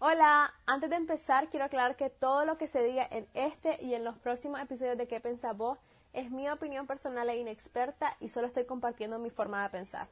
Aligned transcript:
Hola, 0.00 0.54
antes 0.64 0.90
de 0.90 0.96
empezar 0.96 1.48
quiero 1.48 1.64
aclarar 1.64 1.96
que 1.96 2.08
todo 2.08 2.44
lo 2.44 2.56
que 2.56 2.68
se 2.68 2.84
diga 2.84 3.04
en 3.10 3.26
este 3.34 3.82
y 3.82 3.94
en 3.94 4.04
los 4.04 4.16
próximos 4.16 4.60
episodios 4.60 4.96
de 4.96 5.08
¿Qué 5.08 5.18
pensás 5.18 5.56
vos? 5.56 5.76
es 6.12 6.30
mi 6.30 6.48
opinión 6.48 6.86
personal 6.86 7.28
e 7.28 7.36
inexperta 7.36 8.16
y 8.20 8.28
solo 8.28 8.46
estoy 8.46 8.64
compartiendo 8.64 9.18
mi 9.18 9.30
forma 9.30 9.60
de 9.64 9.70
pensar. 9.70 10.06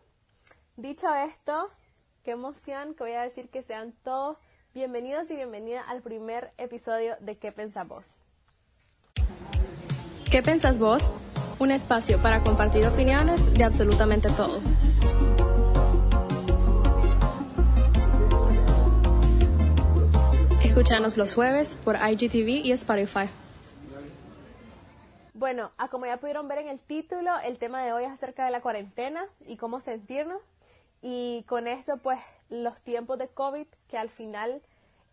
Dicho 0.77 1.07
esto, 1.15 1.71
qué 2.25 2.33
emoción 2.33 2.95
que 2.95 3.05
voy 3.05 3.13
a 3.13 3.23
decir 3.23 3.49
que 3.49 3.63
sean 3.63 3.93
todos 4.03 4.37
bienvenidos 4.75 5.31
y 5.31 5.37
bienvenidas 5.37 5.85
al 5.87 6.03
primer 6.03 6.53
episodio 6.59 7.15
de 7.21 7.37
¿Qué 7.37 7.53
pensás 7.53 7.87
vos? 7.87 8.07
¿Qué 10.29 10.43
pensás 10.43 10.81
vos? 10.81 11.13
Un 11.61 11.71
espacio 11.71 12.21
para 12.21 12.41
compartir 12.41 12.85
opiniones 12.89 13.55
de 13.55 13.63
absolutamente 13.63 14.31
todo. 14.31 14.61
Escúchanos 20.77 21.17
los 21.17 21.35
jueves 21.35 21.79
por 21.83 21.97
IGTV 21.97 22.67
y 22.67 22.73
Spotify. 22.73 23.31
Bueno, 25.33 25.71
a 25.79 25.89
como 25.89 26.05
ya 26.05 26.19
pudieron 26.19 26.49
ver 26.49 26.59
en 26.59 26.69
el 26.69 26.81
título, 26.81 27.31
el 27.43 27.57
tema 27.57 27.83
de 27.83 27.95
hoy 27.95 28.05
es 28.05 28.11
acerca 28.11 28.45
de 28.45 28.51
la 28.51 28.61
cuarentena 28.61 29.25
y 29.47 29.57
cómo 29.57 29.81
sentirnos. 29.81 30.43
Y 31.01 31.47
con 31.49 31.67
esto, 31.67 31.97
pues, 31.97 32.21
los 32.51 32.79
tiempos 32.83 33.17
de 33.17 33.29
COVID 33.29 33.67
que 33.89 33.97
al 33.97 34.11
final 34.11 34.61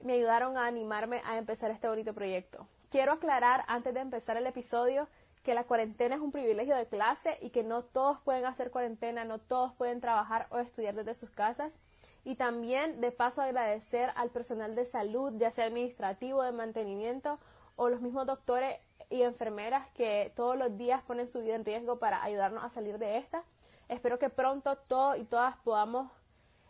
me 0.02 0.16
ayudaron 0.16 0.58
a 0.58 0.68
animarme 0.68 1.22
a 1.24 1.38
empezar 1.38 1.72
este 1.72 1.88
bonito 1.88 2.14
proyecto. 2.14 2.68
Quiero 2.92 3.14
aclarar 3.14 3.64
antes 3.70 3.94
de 3.94 4.02
empezar 4.02 4.36
el 4.36 4.48
episodio 4.48 5.08
que 5.44 5.54
la 5.54 5.64
cuarentena 5.64 6.16
es 6.16 6.22
un 6.22 6.34
privilegio 6.34 6.76
de 6.76 6.88
clase 6.88 7.38
y 7.42 7.52
que 7.52 7.64
no 7.64 7.84
todos 7.84 8.20
pueden 8.26 8.46
hacer 8.46 8.70
cuarentena, 8.70 9.24
no 9.24 9.40
todos 9.40 9.72
pueden 9.76 10.02
trabajar 10.02 10.46
o 10.50 10.60
estudiar 10.60 10.94
desde 10.94 11.16
sus 11.16 11.30
casas 11.30 11.80
y 12.24 12.36
también 12.36 13.02
de 13.02 13.12
paso 13.12 13.42
agradecer 13.42 14.12
al 14.16 14.30
personal 14.30 14.76
de 14.76 14.86
salud, 14.86 15.34
ya 15.38 15.52
sea 15.52 15.66
administrativo, 15.66 16.42
de 16.44 16.52
mantenimiento 16.52 17.40
o 17.76 17.90
los 17.90 18.02
mismos 18.02 18.26
doctores 18.26 18.80
y 19.10 19.24
enfermeras 19.24 19.88
que 19.92 20.32
todos 20.36 20.58
los 20.58 20.78
días 20.78 21.02
ponen 21.04 21.28
su 21.28 21.42
vida 21.42 21.56
en 21.56 21.66
riesgo 21.66 22.00
para 22.00 22.24
ayudarnos 22.24 22.64
a 22.64 22.70
salir 22.70 22.98
de 22.98 23.18
esta. 23.18 23.44
Espero 23.90 24.20
que 24.20 24.30
pronto 24.30 24.78
todos 24.78 25.18
y 25.18 25.26
todas 25.26 25.58
podamos 25.58 26.10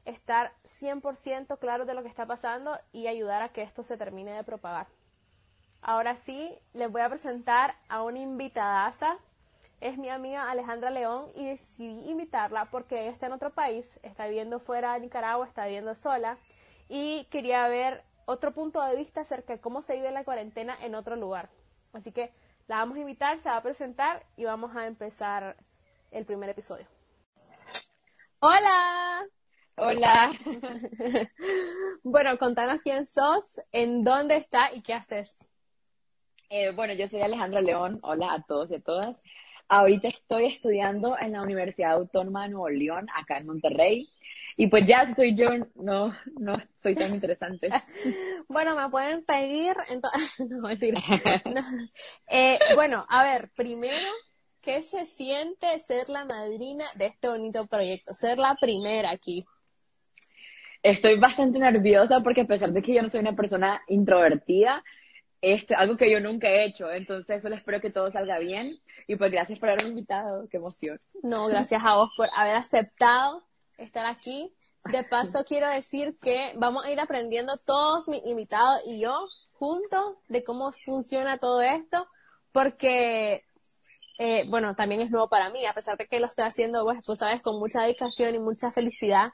estar 0.06 0.54
100% 0.82 1.60
claros 1.60 1.88
de 1.88 1.94
lo 1.94 2.02
que 2.02 2.10
está 2.10 2.26
pasando 2.26 2.78
y 2.92 3.08
ayudar 3.08 3.42
a 3.42 3.50
que 3.50 3.62
esto 3.62 3.84
se 3.84 3.98
termine 3.98 4.32
de 4.32 4.44
propagar. 4.44 4.88
Ahora 5.82 6.16
sí, 6.16 6.58
les 6.74 6.92
voy 6.92 7.02
a 7.02 7.10
presentar 7.10 7.76
a 7.90 8.04
una 8.04 8.20
invitadaza 8.20 9.18
es 9.82 9.98
mi 9.98 10.10
amiga 10.10 10.50
Alejandra 10.50 10.90
León 10.90 11.32
y 11.36 11.46
decidí 11.46 12.10
invitarla 12.10 12.66
porque 12.72 13.02
ella 13.02 13.12
está 13.12 13.28
en 13.28 13.34
otro 13.34 13.52
país, 13.52 14.00
está 14.04 14.28
viviendo 14.28 14.60
fuera 14.60 14.94
de 14.94 15.02
Nicaragua, 15.02 15.46
está 15.48 15.66
viviendo 15.66 15.96
sola 15.96 16.38
y 16.90 17.26
quería 17.26 17.68
ver 17.68 18.04
otro 18.26 18.54
punto 18.54 18.82
de 18.82 18.96
vista 18.96 19.22
acerca 19.22 19.54
de 19.54 19.60
cómo 19.60 19.82
se 19.82 19.96
vive 19.96 20.12
la 20.12 20.24
cuarentena 20.24 20.78
en 20.82 20.96
otro 20.96 21.16
lugar. 21.16 21.50
Así 21.92 22.12
que 22.12 22.32
la 22.68 22.78
vamos 22.78 22.98
a 22.98 23.02
invitar, 23.02 23.40
se 23.42 23.50
va 23.50 23.58
a 23.58 23.64
presentar 23.64 24.26
y 24.38 24.46
vamos 24.46 24.76
a 24.76 24.88
empezar 24.88 25.58
el 26.12 26.26
primer 26.26 26.50
episodio. 26.50 26.86
Hola. 28.40 29.26
Hola. 29.76 30.32
bueno, 32.04 32.38
contanos 32.38 32.80
quién 32.82 33.06
sos, 33.06 33.60
en 33.72 34.04
dónde 34.04 34.38
está 34.38 34.74
y 34.74 34.82
qué 34.82 34.94
haces. 34.94 35.50
Eh, 36.50 36.72
bueno, 36.72 36.94
yo 36.94 37.08
soy 37.08 37.22
Alejandra 37.22 37.62
León. 37.62 38.00
Hola 38.04 38.34
a 38.34 38.44
todos 38.44 38.70
y 38.72 38.76
a 38.76 38.82
todas. 38.82 39.20
Ahorita 39.68 40.08
estoy 40.08 40.46
estudiando 40.46 41.18
en 41.20 41.32
la 41.32 41.42
Universidad 41.42 41.94
Autónoma 41.94 42.44
de 42.44 42.50
Nuevo 42.52 42.70
León, 42.70 43.08
acá 43.16 43.38
en 43.38 43.48
Monterrey. 43.48 44.10
Y 44.56 44.68
pues 44.68 44.84
ya 44.86 45.12
soy 45.16 45.36
yo, 45.36 45.50
no, 45.76 46.16
no 46.40 46.62
soy 46.78 46.96
tan 46.96 47.14
interesante. 47.14 47.70
bueno, 48.50 48.76
me 48.76 48.90
pueden 48.90 49.22
seguir. 49.24 49.76
Entonces, 49.90 50.40
no, 51.46 51.62
eh, 52.30 52.60
bueno, 52.76 53.06
a 53.10 53.24
ver, 53.24 53.50
primero, 53.56 54.10
¿qué 54.62 54.82
se 54.82 55.06
siente 55.06 55.80
ser 55.80 56.10
la 56.10 56.26
madrina 56.26 56.86
de 56.96 57.08
este 57.08 57.30
bonito 57.30 57.66
proyecto? 57.68 58.14
Ser 58.14 58.38
la 58.38 58.56
primera 58.60 59.12
aquí. 59.12 59.46
Estoy 60.84 61.18
bastante 61.18 61.60
nerviosa 61.60 62.20
porque 62.20 62.42
a 62.42 62.46
pesar 62.46 62.74
de 62.74 62.82
que 62.82 62.94
yo 62.94 63.02
no 63.02 63.08
soy 63.08 63.22
una 63.22 63.36
persona 63.36 63.82
introvertida, 63.88 64.84
esto, 65.44 65.76
algo 65.78 65.98
que 65.98 66.10
yo 66.10 66.22
nunca 66.22 66.48
he 66.48 66.64
hecho, 66.64 66.90
entonces 66.90 67.42
solo 67.42 67.56
espero 67.56 67.82
que 67.82 67.90
todo 67.90 68.10
salga 68.10 68.40
bien 68.40 68.80
y 69.08 69.18
pues 69.18 69.30
gracias 69.30 69.60
por 69.60 69.70
haberme 69.70 69.90
invitado, 69.90 70.48
qué 70.50 70.58
emoción. 70.58 70.98
No, 71.22 71.48
gracias 71.48 71.82
a 71.84 71.98
vos 71.98 72.10
por 72.16 72.30
haber 72.34 72.56
aceptado 72.56 73.44
estar 73.78 74.06
aquí. 74.06 74.54
De 74.86 75.04
paso 75.04 75.44
quiero 75.48 75.68
decir 75.68 76.18
que 76.22 76.54
vamos 76.56 76.86
a 76.86 76.92
ir 76.92 77.00
aprendiendo 77.00 77.54
todos 77.66 78.08
mis 78.08 78.26
invitados 78.26 78.82
y 78.86 79.02
yo 79.02 79.28
juntos 79.52 80.16
de 80.30 80.46
cómo 80.46 80.72
funciona 80.72 81.38
todo 81.38 81.62
esto, 81.62 82.08
porque 82.54 83.44
eh, 84.20 84.46
bueno, 84.48 84.76
también 84.76 85.02
es 85.02 85.12
nuevo 85.12 85.28
para 85.28 85.50
mí, 85.50 85.66
a 85.66 85.74
pesar 85.74 85.98
de 85.98 86.08
que 86.08 86.22
lo 86.22 86.28
estoy 86.28 86.46
haciendo, 86.46 86.86
pues, 86.86 87.00
pues 87.06 87.20
sabes, 87.20 87.42
con 87.42 87.60
mucha 87.60 87.82
dedicación 87.82 88.34
y 88.34 88.40
mucha 88.40 88.72
felicidad, 88.72 89.32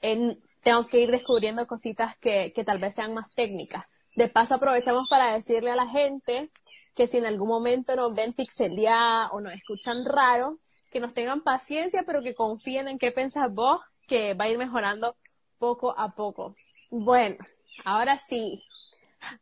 tengo 0.00 0.86
que 0.88 0.98
ir 0.98 1.10
descubriendo 1.12 1.66
cositas 1.68 2.16
que, 2.18 2.52
que 2.52 2.64
tal 2.64 2.80
vez 2.80 2.96
sean 2.96 3.14
más 3.14 3.32
técnicas. 3.34 3.84
De 4.14 4.28
paso 4.28 4.56
aprovechamos 4.56 5.08
para 5.08 5.32
decirle 5.32 5.70
a 5.70 5.76
la 5.76 5.88
gente 5.88 6.50
que 6.94 7.06
si 7.06 7.18
en 7.18 7.26
algún 7.26 7.48
momento 7.48 7.96
nos 7.96 8.14
ven 8.14 8.34
pixelear 8.34 9.28
o 9.32 9.40
nos 9.40 9.54
escuchan 9.54 10.04
raro, 10.04 10.58
que 10.90 11.00
nos 11.00 11.14
tengan 11.14 11.42
paciencia, 11.42 12.04
pero 12.06 12.22
que 12.22 12.34
confíen 12.34 12.88
en 12.88 12.98
qué 12.98 13.12
pensás 13.12 13.52
vos, 13.52 13.80
que 14.06 14.34
va 14.34 14.44
a 14.44 14.48
ir 14.48 14.58
mejorando 14.58 15.16
poco 15.58 15.98
a 15.98 16.14
poco. 16.14 16.54
Bueno, 16.90 17.36
ahora 17.84 18.18
sí, 18.18 18.62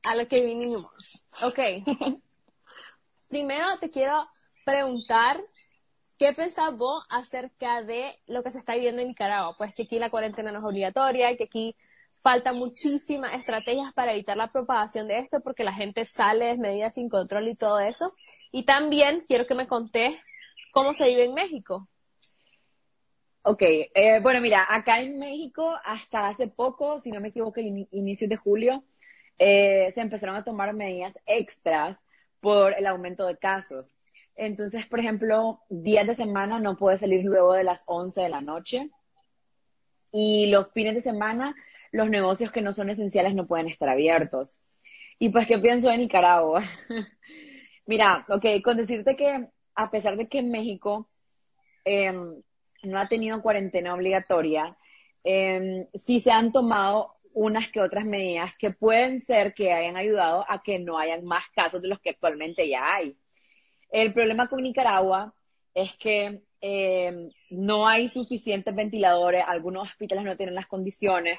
a 0.05 0.15
lo 0.15 0.29
que 0.29 0.45
vinimos. 0.45 1.25
Ok. 1.43 1.59
Primero 3.29 3.67
te 3.81 3.91
quiero 3.91 4.29
preguntar, 4.65 5.37
¿qué 6.19 6.33
pensás 6.33 6.77
vos 6.77 7.05
acerca 7.09 7.83
de 7.83 8.15
lo 8.27 8.43
que 8.45 8.51
se 8.53 8.59
está 8.59 8.75
viviendo 8.75 9.03
en 9.03 9.09
Nicaragua? 9.09 9.55
Pues 9.57 9.75
que 9.75 9.85
aquí 9.85 9.99
la 9.99 10.11
cuarentena 10.11 10.53
no 10.53 10.59
es 10.59 10.65
obligatoria, 10.65 11.37
que 11.37 11.45
aquí 11.45 11.77
falta 12.23 12.53
muchísimas 12.53 13.35
estrategias 13.35 13.93
para 13.95 14.13
evitar 14.13 14.37
la 14.37 14.53
propagación 14.53 15.09
de 15.09 15.19
esto 15.19 15.41
porque 15.41 15.65
la 15.65 15.73
gente 15.73 16.05
sale 16.05 16.47
desmedida 16.47 16.91
sin 16.91 17.09
control 17.09 17.49
y 17.49 17.57
todo 17.57 17.81
eso. 17.81 18.07
Y 18.53 18.65
también 18.65 19.25
quiero 19.27 19.47
que 19.47 19.55
me 19.55 19.67
contés 19.67 20.15
cómo 20.73 20.95
se 20.95 21.07
vive 21.07 21.25
en 21.25 21.35
México. 21.35 21.89
Ok, 23.43 23.63
eh, 23.63 24.21
bueno, 24.23 24.41
mira, 24.41 24.67
acá 24.69 25.01
en 25.01 25.19
México 25.19 25.75
hasta 25.85 26.29
hace 26.29 26.47
poco, 26.47 27.01
si 27.01 27.11
no 27.11 27.21
me 27.21 27.29
equivoco, 27.29 27.59
inicios 27.59 28.29
de 28.29 28.37
julio, 28.37 28.85
eh, 29.39 29.91
se 29.95 30.03
empezaron 30.03 30.37
a 30.37 30.45
tomar 30.45 30.75
medidas 30.75 31.19
extras 31.25 31.99
por 32.41 32.75
el 32.75 32.87
aumento 32.87 33.27
de 33.27 33.39
casos. 33.39 33.95
Entonces, 34.37 34.87
por 34.87 35.01
ejemplo, 35.01 35.61
días 35.71 36.07
de 36.07 36.15
semana 36.15 36.61
no 36.61 36.77
puede 36.77 36.99
salir 36.99 37.25
luego 37.25 37.55
de 37.55 37.65
las 37.65 37.83
11 37.87 38.21
de 38.21 38.29
la 38.29 38.43
noche 38.43 38.91
y 40.13 40.47
los 40.47 40.71
fines 40.73 40.95
de 40.95 41.01
semana 41.01 41.55
los 41.93 42.09
negocios 42.09 42.51
que 42.51 42.63
no 42.63 42.73
son 42.73 42.91
esenciales 42.91 43.35
no 43.35 43.47
pueden 43.47 43.69
estar 43.69 43.89
abiertos. 43.89 44.59
Y 45.19 45.29
pues, 45.31 45.47
¿qué 45.47 45.59
pienso 45.59 45.91
de 45.91 45.99
Nicaragua? 45.99 46.63
Mira, 47.87 48.25
ok, 48.29 48.63
con 48.65 48.77
decirte 48.77 49.17
que 49.17 49.49
a 49.75 49.91
pesar 49.91 50.17
de 50.17 50.29
que 50.29 50.43
México 50.43 51.09
em, 51.85 52.33
no 52.83 52.99
ha 52.99 53.09
tenido 53.09 53.43
cuarentena 53.43 53.95
obligatoria, 53.95 54.77
eh, 55.25 55.89
sí 55.95 56.21
se 56.21 56.31
han 56.31 56.53
tomado 56.53 57.15
unas 57.33 57.69
que 57.69 57.81
otras 57.81 58.05
medidas 58.05 58.53
que 58.59 58.71
pueden 58.71 59.19
ser 59.19 59.55
que 59.55 59.73
hayan 59.73 59.97
ayudado 59.97 60.45
a 60.49 60.63
que 60.63 60.79
no 60.79 60.99
hayan 60.99 61.25
más 61.25 61.45
casos 61.55 61.81
de 61.83 61.89
los 61.89 62.01
que 62.01 62.11
actualmente 62.11 62.69
ya 62.69 62.95
hay. 62.95 63.17
El 63.91 64.13
problema 64.13 64.49
con 64.49 64.63
Nicaragua 64.63 65.35
es 65.75 65.93
que 65.97 66.43
em, 66.61 67.31
no 67.51 67.87
hay 67.87 68.09
suficientes 68.09 68.75
ventiladores, 68.75 69.45
algunos 69.47 69.89
hospitales 69.89 70.25
no 70.25 70.37
tienen 70.37 70.55
las 70.55 70.67
condiciones, 70.67 71.39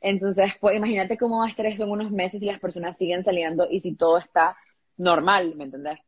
entonces, 0.00 0.52
pues 0.60 0.76
imagínate 0.76 1.16
cómo 1.16 1.38
va 1.38 1.46
a 1.46 1.48
estar 1.48 1.66
eso 1.66 1.84
en 1.84 1.90
unos 1.90 2.10
meses 2.10 2.40
si 2.40 2.46
las 2.46 2.60
personas 2.60 2.96
siguen 2.96 3.24
saliendo 3.24 3.66
y 3.70 3.80
si 3.80 3.94
todo 3.94 4.18
está 4.18 4.56
normal, 4.96 5.54
¿me 5.56 5.64
entendés? 5.64 5.98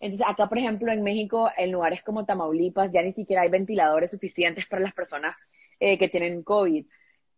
Entonces, 0.00 0.26
acá, 0.28 0.48
por 0.48 0.58
ejemplo, 0.58 0.92
en 0.92 1.02
México, 1.02 1.50
en 1.56 1.72
lugares 1.72 2.02
como 2.02 2.24
Tamaulipas, 2.24 2.92
ya 2.92 3.02
ni 3.02 3.12
siquiera 3.12 3.42
hay 3.42 3.48
ventiladores 3.48 4.10
suficientes 4.10 4.66
para 4.66 4.82
las 4.82 4.94
personas 4.94 5.36
eh, 5.78 5.98
que 5.98 6.08
tienen 6.08 6.42
COVID. 6.42 6.86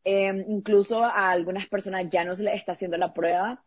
Em, 0.04 0.44
incluso 0.48 1.04
a 1.04 1.30
algunas 1.30 1.66
personas 1.68 2.08
ya 2.10 2.24
no 2.24 2.34
se 2.34 2.44
les 2.44 2.56
está 2.56 2.72
haciendo 2.72 2.98
la 2.98 3.14
prueba 3.14 3.64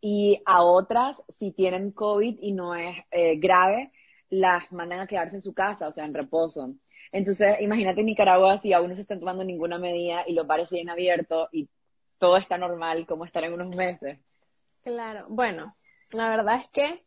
y 0.00 0.42
a 0.46 0.62
otras, 0.62 1.24
si 1.28 1.52
tienen 1.52 1.92
COVID 1.92 2.38
y 2.40 2.52
no 2.52 2.74
es 2.74 2.96
eh, 3.10 3.36
grave, 3.36 3.92
las 4.30 4.70
mandan 4.72 5.00
a 5.00 5.06
quedarse 5.06 5.36
en 5.36 5.42
su 5.42 5.54
casa, 5.54 5.88
o 5.88 5.92
sea, 5.92 6.04
en 6.04 6.14
reposo. 6.14 6.74
Entonces, 7.12 7.60
imagínate 7.60 8.02
Nicaragua 8.02 8.58
si 8.58 8.72
aún 8.72 8.88
no 8.88 8.94
se 8.94 9.02
están 9.02 9.18
tomando 9.18 9.44
ninguna 9.44 9.78
medida 9.78 10.24
y 10.26 10.34
los 10.34 10.46
bares 10.46 10.68
siguen 10.68 10.90
abiertos 10.90 11.48
y 11.52 11.68
todo 12.18 12.36
está 12.36 12.58
normal, 12.58 13.06
como 13.06 13.24
estar 13.24 13.42
en 13.44 13.54
unos 13.54 13.74
meses. 13.74 14.18
Claro, 14.82 15.26
bueno, 15.28 15.72
la 16.12 16.30
verdad 16.30 16.56
es 16.56 16.68
que 16.68 17.04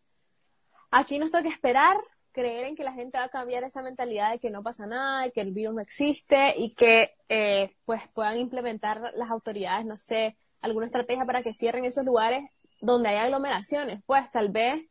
aquí 0.91 1.19
nos 1.19 1.31
toca 1.31 1.47
esperar, 1.47 1.97
creer 2.31 2.65
en 2.65 2.75
que 2.75 2.83
la 2.83 2.93
gente 2.93 3.17
va 3.17 3.25
a 3.25 3.29
cambiar 3.29 3.63
esa 3.63 3.81
mentalidad 3.81 4.31
de 4.31 4.39
que 4.39 4.49
no 4.49 4.63
pasa 4.63 4.85
nada, 4.85 5.23
de 5.23 5.31
que 5.31 5.41
el 5.41 5.51
virus 5.51 5.75
no 5.75 5.81
existe 5.81 6.55
y 6.57 6.73
que 6.73 7.11
eh, 7.29 7.71
pues 7.85 8.01
puedan 8.13 8.37
implementar 8.37 9.01
las 9.15 9.29
autoridades, 9.29 9.85
no 9.85 9.97
sé, 9.97 10.35
alguna 10.61 10.87
estrategia 10.87 11.25
para 11.25 11.43
que 11.43 11.53
cierren 11.53 11.85
esos 11.85 12.05
lugares 12.05 12.43
donde 12.81 13.09
hay 13.09 13.17
aglomeraciones. 13.17 14.01
Pues 14.05 14.29
tal 14.31 14.49
vez, 14.49 14.83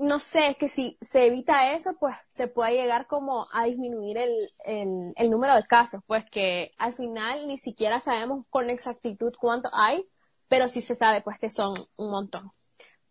no 0.00 0.18
sé, 0.18 0.56
que 0.58 0.68
si 0.68 0.96
se 1.02 1.26
evita 1.26 1.74
eso, 1.74 1.94
pues 2.00 2.16
se 2.30 2.48
puede 2.48 2.72
llegar 2.72 3.06
como 3.06 3.46
a 3.52 3.64
disminuir 3.66 4.16
el, 4.18 4.52
el, 4.64 5.12
el 5.16 5.30
número 5.30 5.54
de 5.54 5.64
casos, 5.64 6.02
pues 6.06 6.24
que 6.30 6.72
al 6.78 6.92
final 6.92 7.46
ni 7.46 7.58
siquiera 7.58 8.00
sabemos 8.00 8.46
con 8.50 8.70
exactitud 8.70 9.34
cuánto 9.38 9.68
hay, 9.74 10.08
pero 10.48 10.68
sí 10.68 10.80
se 10.82 10.96
sabe 10.96 11.22
pues 11.22 11.38
que 11.38 11.50
son 11.50 11.74
un 11.96 12.10
montón. 12.10 12.50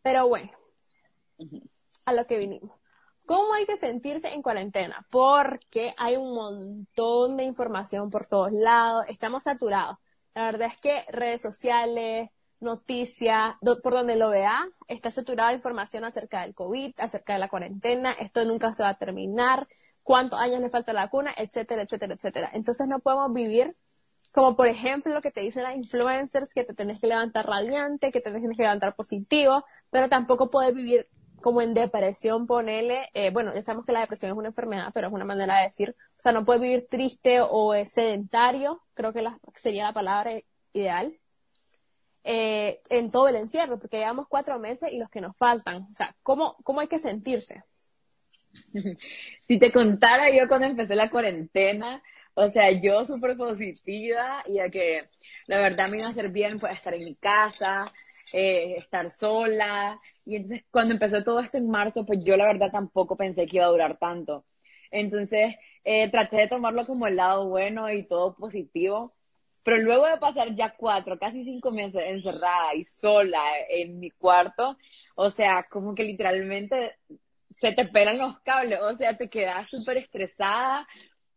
Pero 0.01 0.27
bueno, 0.27 0.51
a 2.06 2.13
lo 2.13 2.25
que 2.25 2.39
vinimos. 2.39 2.71
¿Cómo 3.25 3.53
hay 3.53 3.65
que 3.68 3.77
sentirse 3.77 4.30
en 4.33 4.41
cuarentena? 4.41 5.06
Porque 5.12 5.94
hay 5.97 6.18
un 6.18 6.33
montón 6.33 7.38
de 7.38 7.44
información 7.44 8.09
por 8.09 8.25
todos 8.25 8.51
lados, 8.51 9.06
estamos 9.09 9.44
saturados. 9.44 9.97
La 10.33 10.45
verdad 10.45 10.69
es 10.71 10.77
que 10.80 11.06
redes 11.12 11.41
sociales, 11.41 12.31
noticias, 12.62 13.56
por 13.84 13.94
donde 13.94 14.16
lo 14.16 14.30
vea, 14.30 14.68
está 14.88 15.12
saturada 15.12 15.50
de 15.50 15.56
información 15.56 16.04
acerca 16.04 16.42
del 16.42 16.54
COVID, 16.54 16.94
acerca 17.00 17.34
de 17.34 17.40
la 17.40 17.50
cuarentena, 17.50 18.12
esto 18.14 18.44
nunca 18.46 18.74
se 18.74 18.84
va 18.84 18.90
a 18.90 18.98
terminar, 18.98 19.68
cuántos 20.04 20.40
años 20.40 20.60
le 20.60 20.70
falta 20.70 20.94
la 20.94 21.04
vacuna, 21.06 21.34
etcétera, 21.38 21.84
etcétera, 21.84 22.16
etcétera. 22.16 22.50
Entonces 22.54 22.88
no 22.88 23.00
podemos 23.00 23.34
vivir 23.34 23.76
como 24.32 24.56
por 24.56 24.68
ejemplo 24.68 25.14
lo 25.14 25.22
que 25.22 25.32
te 25.32 25.42
dicen 25.42 25.64
las 25.64 25.76
influencers, 25.76 26.54
que 26.54 26.64
te 26.64 26.74
tenés 26.74 27.02
que 27.02 27.08
levantar 27.08 27.46
radiante, 27.46 28.12
que 28.12 28.22
te 28.22 28.32
tenés 28.32 28.58
que 28.58 28.64
levantar 28.64 28.96
positivo, 28.96 29.66
pero 29.90 30.08
tampoco 30.10 30.50
puedes 30.50 30.74
vivir 30.74 31.08
como 31.42 31.62
en 31.62 31.74
depresión, 31.74 32.46
ponele, 32.46 33.10
eh, 33.14 33.32
bueno, 33.32 33.54
ya 33.54 33.62
sabemos 33.62 33.86
que 33.86 33.94
la 33.94 34.02
depresión 34.02 34.32
es 34.32 34.38
una 34.38 34.50
enfermedad, 34.50 34.92
pero 34.94 35.08
es 35.08 35.14
una 35.14 35.26
manera 35.26 35.58
de 35.58 35.68
decir, 35.68 35.96
o 35.98 36.22
sea, 36.22 36.32
no 36.32 36.44
puedes 36.44 36.62
vivir 36.62 36.88
triste 36.90 37.40
o 37.42 37.74
sedentario, 37.86 38.82
creo 38.94 39.14
que 39.14 39.26
sería 39.54 39.86
la 39.86 39.94
palabra 39.94 40.32
ideal, 40.74 41.18
eh, 42.24 42.81
en 42.89 43.12
todo 43.12 43.27
el 43.30 43.36
encierro, 43.36 43.80
porque 43.80 43.98
llevamos 43.98 44.27
cuatro 44.27 44.60
meses 44.60 44.92
y 44.92 44.98
los 44.98 45.10
que 45.10 45.21
nos 45.21 45.36
faltan, 45.38 45.83
o 45.92 45.95
sea, 45.95 46.16
¿cómo, 46.24 46.57
cómo 46.63 46.81
hay 46.81 46.88
que 46.88 47.00
sentirse? 47.00 47.63
Si 49.48 49.57
te 49.57 49.71
contara 49.71 50.30
yo 50.30 50.48
cuando 50.48 50.68
empecé 50.68 50.95
la 50.95 51.10
cuarentena, 51.10 52.04
o 52.36 52.50
sea, 52.50 52.71
yo 52.71 53.04
súper 53.04 53.36
positiva 53.36 54.44
y 54.48 54.60
a 54.60 54.69
que 54.69 55.10
la 55.48 55.60
verdad 55.60 55.89
me 55.89 55.98
iba 55.98 56.06
a 56.07 56.10
hacer 56.10 56.30
bien 56.30 56.60
pues 56.60 56.75
estar 56.75 56.94
en 56.94 57.04
mi 57.04 57.16
casa, 57.16 57.86
eh, 58.31 58.75
estar 58.77 59.10
sola, 59.10 60.00
y 60.25 60.36
entonces 60.36 60.63
cuando 60.72 60.94
empezó 60.94 61.24
todo 61.24 61.39
esto 61.39 61.57
en 61.57 61.69
marzo, 61.69 62.06
pues 62.06 62.24
yo 62.24 62.38
la 62.38 62.45
verdad 62.45 62.72
tampoco 62.72 63.15
pensé 63.18 63.48
que 63.48 63.57
iba 63.57 63.65
a 63.65 63.69
durar 63.69 63.98
tanto. 63.98 64.45
Entonces 64.92 65.56
eh, 65.83 66.10
traté 66.12 66.38
de 66.38 66.48
tomarlo 66.48 66.86
como 66.86 67.07
el 67.07 67.15
lado 67.15 67.50
bueno 67.50 67.92
y 67.92 68.06
todo 68.07 68.36
positivo. 68.36 69.15
Pero 69.64 69.78
luego 69.78 70.06
de 70.08 70.18
pasar 70.18 70.54
ya 70.56 70.76
cuatro, 70.76 71.20
casi 71.20 71.44
cinco 71.44 71.72
meses 71.72 72.04
encerrada 72.06 72.74
y 72.76 72.86
sola 72.86 73.44
en 73.70 74.00
mi 74.00 74.10
cuarto, 74.12 74.78
o 75.16 75.30
sea, 75.30 75.68
como 75.70 75.94
que 75.96 76.04
literalmente 76.04 76.96
se 77.60 77.74
te 77.74 77.86
pelan 77.86 78.18
los 78.18 78.40
cables, 78.40 78.80
o 78.82 78.94
sea, 78.94 79.18
te 79.18 79.30
quedas 79.30 79.68
súper 79.70 79.98
estresada, 79.98 80.88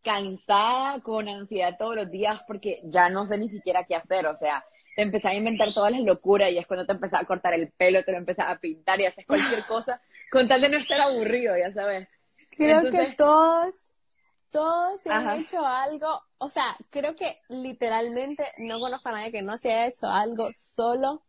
cansada, 0.02 1.00
con 1.00 1.28
ansiedad 1.28 1.76
todos 1.78 1.96
los 1.96 2.10
días 2.10 2.42
porque 2.46 2.80
ya 2.84 3.08
no 3.08 3.26
sé 3.26 3.38
ni 3.38 3.48
siquiera 3.48 3.84
qué 3.84 3.96
hacer, 3.96 4.26
o 4.26 4.34
sea, 4.34 4.64
te 4.94 5.02
empezás 5.02 5.32
a 5.32 5.36
inventar 5.36 5.72
todas 5.74 5.92
las 5.92 6.02
locuras 6.02 6.50
y 6.50 6.58
es 6.58 6.66
cuando 6.66 6.86
te 6.86 6.92
empezás 6.92 7.22
a 7.22 7.26
cortar 7.26 7.54
el 7.54 7.72
pelo, 7.72 8.04
te 8.04 8.12
lo 8.12 8.18
empezás 8.18 8.46
a 8.48 8.58
pintar 8.58 9.00
y 9.00 9.06
haces 9.06 9.26
cualquier 9.26 9.64
cosa 9.68 10.00
con 10.30 10.48
tal 10.48 10.60
de 10.60 10.68
no 10.68 10.78
estar 10.78 11.00
aburrido, 11.00 11.56
ya 11.56 11.72
sabes. 11.72 12.08
Creo 12.50 12.82
que 12.90 13.14
todos, 13.16 13.91
todos 14.52 15.00
se 15.00 15.10
han 15.10 15.40
hecho 15.40 15.66
algo, 15.66 16.08
o 16.38 16.50
sea, 16.50 16.76
creo 16.90 17.16
que 17.16 17.40
literalmente 17.48 18.44
no 18.58 18.78
conozco 18.78 19.08
a 19.08 19.12
nadie 19.12 19.32
que 19.32 19.42
no 19.42 19.58
se 19.58 19.72
haya 19.72 19.86
hecho 19.86 20.06
algo 20.06 20.50
solo 20.76 21.24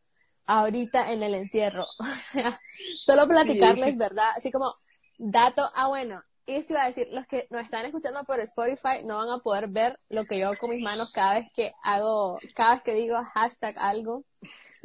ahorita 0.45 1.11
en 1.11 1.23
el 1.23 1.33
encierro. 1.33 1.85
O 1.99 2.05
sea, 2.05 2.59
solo 3.05 3.27
platicarles, 3.27 3.97
¿verdad? 3.97 4.31
Así 4.35 4.51
como 4.51 4.73
dato, 5.17 5.69
ah 5.73 5.87
bueno, 5.87 6.21
y 6.45 6.55
esto 6.55 6.73
iba 6.73 6.83
a 6.83 6.87
decir, 6.87 7.07
los 7.11 7.25
que 7.25 7.47
nos 7.49 7.63
están 7.63 7.85
escuchando 7.85 8.23
por 8.25 8.39
Spotify 8.41 9.03
no 9.05 9.17
van 9.17 9.29
a 9.29 9.39
poder 9.39 9.69
ver 9.69 9.97
lo 10.09 10.25
que 10.25 10.37
yo 10.37 10.47
hago 10.47 10.57
con 10.57 10.71
mis 10.71 10.83
manos 10.83 11.11
cada 11.13 11.35
vez 11.35 11.47
que 11.55 11.71
hago, 11.83 12.37
cada 12.53 12.73
vez 12.73 12.83
que 12.83 12.93
digo 12.93 13.15
hashtag 13.33 13.75
algo, 13.79 14.25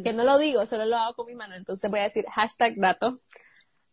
que 0.02 0.12
no 0.12 0.22
lo 0.22 0.38
digo, 0.38 0.64
solo 0.66 0.86
lo 0.86 0.96
hago 0.96 1.14
con 1.14 1.26
mis 1.26 1.36
manos, 1.36 1.56
entonces 1.56 1.90
voy 1.90 2.00
a 2.00 2.04
decir 2.04 2.24
hashtag 2.32 2.74
dato. 2.76 3.20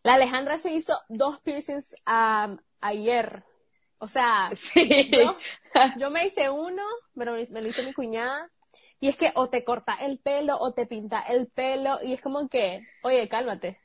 La 0.04 0.14
Alejandra 0.14 0.56
se 0.58 0.72
hizo 0.72 0.96
dos 1.08 1.40
piercings 1.40 1.96
ayer, 2.80 3.42
o 3.98 4.06
sea, 4.06 4.50
yo, 5.98 6.10
me 6.10 6.26
hice 6.26 6.50
uno, 6.50 6.82
pero 7.14 7.32
me 7.50 7.60
lo 7.60 7.68
hizo 7.68 7.82
mi 7.82 7.92
cuñada, 7.92 8.50
y 9.00 9.08
es 9.08 9.16
que 9.16 9.30
o 9.34 9.48
te 9.48 9.64
corta 9.64 9.94
el 10.00 10.18
pelo 10.18 10.56
o 10.58 10.72
te 10.72 10.86
pinta 10.86 11.20
el 11.22 11.48
pelo, 11.48 11.98
y 12.02 12.12
es 12.12 12.20
como 12.20 12.48
que, 12.48 12.86
oye, 13.02 13.28
cálmate. 13.28 13.78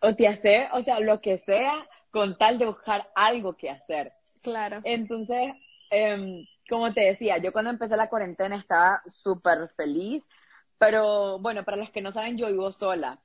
O 0.00 0.14
te 0.14 0.28
hace, 0.28 0.68
o 0.72 0.82
sea, 0.82 1.00
lo 1.00 1.20
que 1.20 1.38
sea, 1.38 1.86
con 2.10 2.36
tal 2.36 2.58
de 2.58 2.66
buscar 2.66 3.10
algo 3.14 3.56
que 3.56 3.70
hacer. 3.70 4.10
Claro. 4.42 4.80
Entonces, 4.84 5.52
em, 5.90 6.44
como 6.68 6.92
te 6.92 7.02
decía, 7.02 7.38
yo 7.38 7.52
cuando 7.52 7.70
empecé 7.70 7.96
la 7.96 8.08
cuarentena 8.08 8.56
estaba 8.56 9.00
súper 9.12 9.68
feliz, 9.76 10.28
pero 10.78 11.38
bueno, 11.38 11.64
para 11.64 11.76
los 11.76 11.90
que 11.90 12.00
no 12.00 12.10
saben, 12.10 12.36
yo 12.36 12.48
vivo 12.48 12.72
sola. 12.72 13.20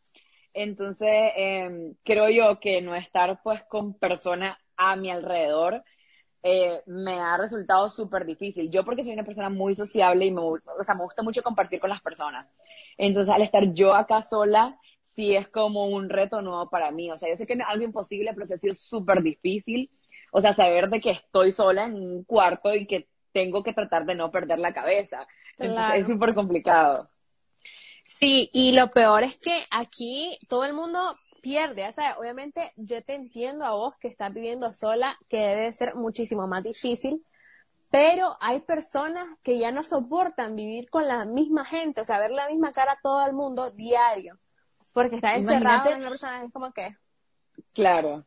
Entonces, 0.53 1.31
em, 1.35 1.95
creo 2.03 2.29
yo 2.29 2.59
que 2.59 2.81
no 2.81 2.95
estar 2.95 3.41
pues 3.43 3.63
con 3.63 3.93
personas 3.97 4.57
a 4.77 4.95
mi 4.95 5.09
alrededor 5.09 5.83
eh, 6.43 6.81
me 6.85 7.19
ha 7.19 7.37
resultado 7.37 7.89
súper 7.89 8.25
difícil. 8.25 8.69
Yo 8.69 8.85
porque 8.85 9.03
soy 9.03 9.13
una 9.13 9.25
persona 9.25 9.49
muy 9.49 9.75
sociable 9.75 10.25
y 10.25 10.31
me, 10.31 10.41
o 10.41 10.59
sea, 10.83 10.95
me 10.95 11.03
gusta 11.03 11.23
mucho 11.23 11.43
compartir 11.43 11.79
con 11.79 11.89
las 11.89 12.01
personas. 12.01 12.47
Entonces, 12.97 13.33
al 13.33 13.41
estar 13.41 13.73
yo 13.73 13.93
acá 13.93 14.21
sola, 14.21 14.79
sí 15.03 15.35
es 15.35 15.47
como 15.49 15.87
un 15.87 16.09
reto 16.09 16.41
nuevo 16.41 16.69
para 16.69 16.91
mí. 16.91 17.11
O 17.11 17.17
sea, 17.17 17.29
yo 17.29 17.35
sé 17.35 17.45
que 17.45 17.53
es 17.53 17.59
algo 17.67 17.83
imposible, 17.83 18.33
pero 18.33 18.43
ha 18.43 18.57
sido 18.57 18.75
súper 18.75 19.23
difícil. 19.23 19.89
O 20.31 20.39
sea, 20.39 20.53
saber 20.53 20.89
de 20.89 21.01
que 21.01 21.11
estoy 21.11 21.51
sola 21.51 21.85
en 21.85 21.95
un 21.95 22.23
cuarto 22.23 22.73
y 22.73 22.85
que 22.85 23.07
tengo 23.33 23.63
que 23.63 23.73
tratar 23.73 24.05
de 24.05 24.15
no 24.15 24.31
perder 24.31 24.59
la 24.59 24.73
cabeza. 24.73 25.27
Entonces, 25.57 26.01
es 26.01 26.07
súper 26.07 26.33
complicado. 26.33 27.09
Sí, 28.05 28.49
y 28.53 28.71
lo 28.71 28.89
peor 28.91 29.23
es 29.23 29.37
que 29.37 29.65
aquí 29.69 30.37
todo 30.47 30.63
el 30.63 30.73
mundo 30.73 31.17
pierde. 31.47 31.87
O 31.87 31.91
sea, 31.93 32.17
obviamente 32.19 32.73
yo 32.75 33.01
te 33.03 33.15
entiendo 33.15 33.63
a 33.63 33.71
vos 33.71 33.95
que 34.01 34.09
estás 34.09 34.33
viviendo 34.33 34.73
sola, 34.73 35.17
que 35.29 35.37
debe 35.37 35.71
ser 35.71 35.95
muchísimo 35.95 36.45
más 36.45 36.61
difícil, 36.61 37.23
pero 37.89 38.35
hay 38.41 38.59
personas 38.59 39.25
que 39.43 39.57
ya 39.57 39.71
no 39.71 39.85
soportan 39.85 40.57
vivir 40.57 40.89
con 40.89 41.07
la 41.07 41.23
misma 41.23 41.63
gente, 41.63 42.01
o 42.01 42.05
sea, 42.05 42.19
ver 42.19 42.31
la 42.31 42.49
misma 42.49 42.73
cara 42.73 42.93
a 42.93 42.99
todo 43.01 43.25
el 43.25 43.31
mundo 43.31 43.71
diario. 43.71 44.37
Porque 44.91 45.15
está 45.15 45.35
encerrado 45.35 45.91
en 45.91 45.99
una 45.99 46.09
persona, 46.09 46.43
es 46.43 46.51
como 46.51 46.71
que... 46.73 46.89
Claro. 47.73 48.25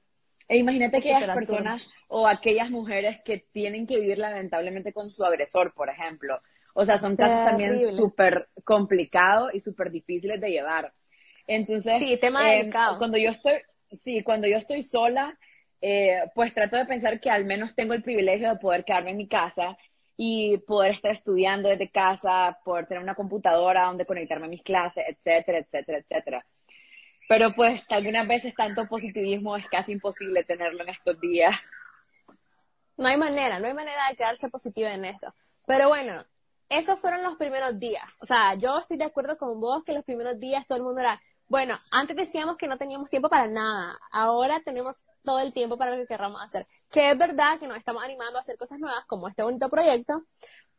E 0.49 0.57
imagínate 0.57 0.97
aquellas 0.97 1.31
personas 1.31 1.87
o 2.09 2.27
aquellas 2.27 2.71
mujeres 2.71 3.21
que 3.23 3.45
tienen 3.53 3.87
que 3.87 3.99
vivir 4.01 4.19
lamentablemente 4.19 4.95
con 4.95 5.07
su 5.11 5.25
agresor, 5.25 5.75
por 5.75 5.91
ejemplo. 5.91 6.41
O 6.73 6.85
sea, 6.87 6.97
son 6.97 7.17
casos 7.17 7.45
también 7.45 7.79
súper 7.95 8.49
complicados 8.65 9.53
y 9.53 9.61
súper 9.61 9.91
difíciles 9.91 10.41
de 10.41 10.49
llevar. 10.49 10.95
Entonces, 11.47 11.99
sí, 11.99 12.19
tema 12.21 12.53
eh, 12.53 12.59
delicado. 12.59 12.99
cuando 12.99 13.19
yo 13.19 13.31
estoy, 13.31 13.55
sí, 13.93 14.23
cuando 14.23 14.47
yo 14.47 14.57
estoy 14.57 14.83
sola, 14.83 15.39
eh, 15.81 16.23
pues 16.35 16.53
trato 16.55 16.77
de 16.77 16.87
pensar 16.87 17.21
que 17.21 17.31
al 17.31 17.45
menos 17.45 17.75
tengo 17.75 17.95
el 17.95 18.03
privilegio 18.03 18.51
de 18.51 18.59
poder 18.59 18.85
quedarme 18.85 19.13
en 19.13 19.17
mi 19.17 19.29
casa 19.29 19.77
y 20.17 20.59
poder 20.59 20.93
estar 20.93 21.13
estudiando 21.13 21.71
desde 21.71 21.91
casa, 21.91 22.59
poder 22.65 22.87
tener 22.87 23.03
una 23.03 23.15
computadora 23.15 23.85
donde 23.85 24.05
conectarme 24.05 24.47
a 24.47 24.51
mis 24.51 24.63
clases, 24.63 25.05
etcétera, 25.09 25.59
etcétera, 25.59 25.99
etcétera. 25.99 26.47
Pero 27.27 27.55
pues 27.55 27.83
algunas 27.91 28.29
veces 28.29 28.55
tanto 28.55 28.87
positivismo 28.87 29.57
es 29.57 29.67
casi 29.69 29.93
imposible 29.93 30.45
tenerlo 30.45 30.83
en 30.83 30.91
estos 30.91 31.19
días. 31.21 31.55
No 32.97 33.07
hay 33.09 33.17
manera, 33.17 33.59
no 33.59 33.67
hay 33.67 33.73
manera 33.73 34.09
de 34.11 34.17
quedarse 34.17 34.51
positivo 34.51 34.89
en 34.89 35.07
esto. 35.07 35.33
Pero 35.67 35.89
bueno, 35.89 36.27
esos 36.69 37.01
fueron 37.01 37.23
los 37.23 37.37
primeros 37.37 37.79
días. 37.79 38.05
O 38.21 38.27
sea, 38.27 38.55
yo 38.57 38.79
estoy 38.79 38.99
de 38.99 39.05
acuerdo 39.05 39.39
con 39.39 39.61
vos 39.61 39.85
que 39.85 39.93
los 39.93 40.05
primeros 40.05 40.39
días 40.39 40.67
todo 40.67 40.77
el 40.77 40.85
mundo 40.85 41.01
era, 41.01 41.21
bueno, 41.51 41.81
antes 41.91 42.17
decíamos 42.17 42.57
que 42.57 42.69
no 42.69 42.79
teníamos 42.79 43.11
tiempo 43.11 43.29
para 43.29 43.49
nada. 43.49 43.99
Ahora 44.13 44.63
tenemos 44.65 44.99
todo 45.25 45.41
el 45.41 45.53
tiempo 45.53 45.77
para 45.77 45.91
lo 45.91 45.97
que 45.97 46.07
queramos 46.07 46.41
hacer. 46.41 46.69
Que 46.93 47.11
es 47.11 47.19
verdad 47.19 47.59
que 47.59 47.67
nos 47.67 47.77
estamos 47.77 48.05
animando 48.05 48.39
a 48.39 48.43
hacer 48.43 48.57
cosas 48.57 48.79
nuevas 48.79 49.05
como 49.07 49.27
este 49.27 49.43
bonito 49.43 49.69
proyecto, 49.69 50.23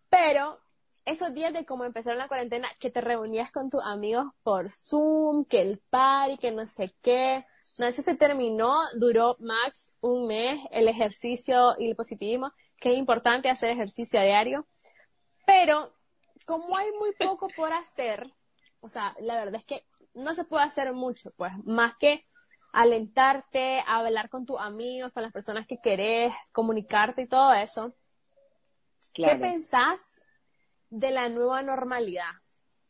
pero 0.10 0.62
esos 1.04 1.34
días 1.34 1.52
de 1.52 1.66
cómo 1.66 1.84
empezaron 1.84 2.20
la 2.20 2.30
cuarentena, 2.30 2.70
que 2.80 2.90
te 2.90 3.02
reunías 3.02 3.52
con 3.52 3.70
tus 3.70 3.84
amigos 3.84 4.28
por 4.44 4.72
Zoom, 4.72 5.44
que 5.44 5.62
el 5.62 5.80
party, 5.90 6.38
que 6.38 6.52
no 6.52 6.66
sé 6.66 6.96
qué, 7.02 7.46
no 7.78 7.86
sé 7.88 7.92
si 7.92 8.04
se 8.04 8.16
terminó, 8.16 8.74
duró 8.96 9.36
max 9.42 9.94
un 10.00 10.26
mes 10.28 10.58
el 10.72 10.88
ejercicio 10.88 11.76
y 11.80 11.90
el 11.90 11.98
positivismo, 11.98 12.54
que 12.78 12.94
es 12.94 12.98
importante 12.98 13.50
hacer 13.50 13.72
ejercicio 13.72 14.22
a 14.22 14.24
diario, 14.24 14.66
pero 15.46 15.94
como 16.46 16.78
hay 16.78 16.94
muy 16.94 17.12
poco 17.16 17.50
por 17.58 17.74
hacer, 17.74 18.32
o 18.80 18.88
sea, 18.88 19.14
la 19.20 19.36
verdad 19.36 19.56
es 19.56 19.66
que 19.66 19.86
no 20.14 20.34
se 20.34 20.44
puede 20.44 20.64
hacer 20.64 20.94
mucho, 20.94 21.32
pues, 21.38 21.52
más 21.64 21.94
que 22.00 22.26
alentarte, 22.74 23.84
hablar 23.86 24.30
con 24.30 24.46
tus 24.46 24.60
amigos, 24.60 25.12
con 25.12 25.24
las 25.24 25.32
personas 25.32 25.68
que 25.68 25.80
querés, 25.82 26.34
comunicarte 26.52 27.24
y 27.24 27.28
todo 27.28 27.54
eso. 27.54 27.94
¿Qué 29.14 29.36
pensás 29.36 30.22
de 30.92 31.12
la 31.12 31.30
nueva 31.30 31.64
normalidad. 31.64 32.30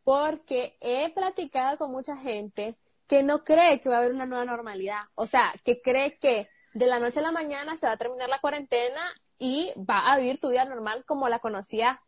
porque 0.04 0.78
he 0.82 1.14
platicado 1.14 1.78
con 1.78 1.92
mucha 1.92 2.18
gente 2.18 2.76
que 3.08 3.22
no 3.22 3.44
cree 3.44 3.80
que 3.80 3.88
va 3.88 3.98
a 3.98 4.00
haber 4.00 4.14
una 4.14 4.26
nueva 4.26 4.46
normalidad. 4.46 5.02
O 5.14 5.28
sea, 5.28 5.54
que 5.64 5.80
cree 5.80 6.18
que 6.18 6.50
de 6.74 6.88
la 6.88 7.00
noche 7.00 7.20
a 7.20 7.24
la 7.24 7.32
mañana 7.32 7.78
se 7.78 7.86
va 7.86 7.94
a 7.94 7.98
terminar 7.98 8.28
la 8.28 8.40
cuarentena 8.40 9.02
y 9.38 9.72
va 9.78 10.12
a 10.12 10.18
vivir 10.18 10.40
tu 10.40 10.50
vida 10.50 10.66
normal 10.66 11.06
como 11.06 11.30
la 11.30 11.38
conocía 11.38 12.02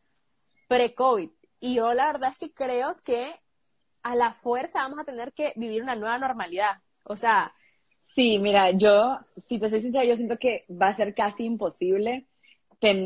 pre-COVID. 0.68 1.30
Y 1.60 1.76
yo 1.76 1.94
la 1.94 2.08
verdad 2.08 2.32
es 2.32 2.38
que 2.40 2.52
creo 2.52 2.98
que 3.06 3.40
a 4.04 4.16
la 4.16 4.34
fuerza 4.34 4.80
vamos 4.80 5.00
a 5.00 5.06
tener 5.06 5.34
que 5.34 5.54
vivir 5.56 5.82
una 5.82 5.96
nueva 5.96 6.18
normalidad. 6.18 6.78
O 7.04 7.16
sea... 7.16 7.54
Sí, 8.16 8.38
mira, 8.38 8.70
yo, 8.70 9.18
si 9.38 9.58
te 9.58 9.70
soy 9.70 9.82
sincera, 9.82 10.06
yo 10.06 10.16
siento 10.16 10.38
que 10.38 10.66
va 10.70 10.90
a 10.90 10.94
ser 10.94 11.16
casi 11.16 11.46
imposible, 11.46 12.28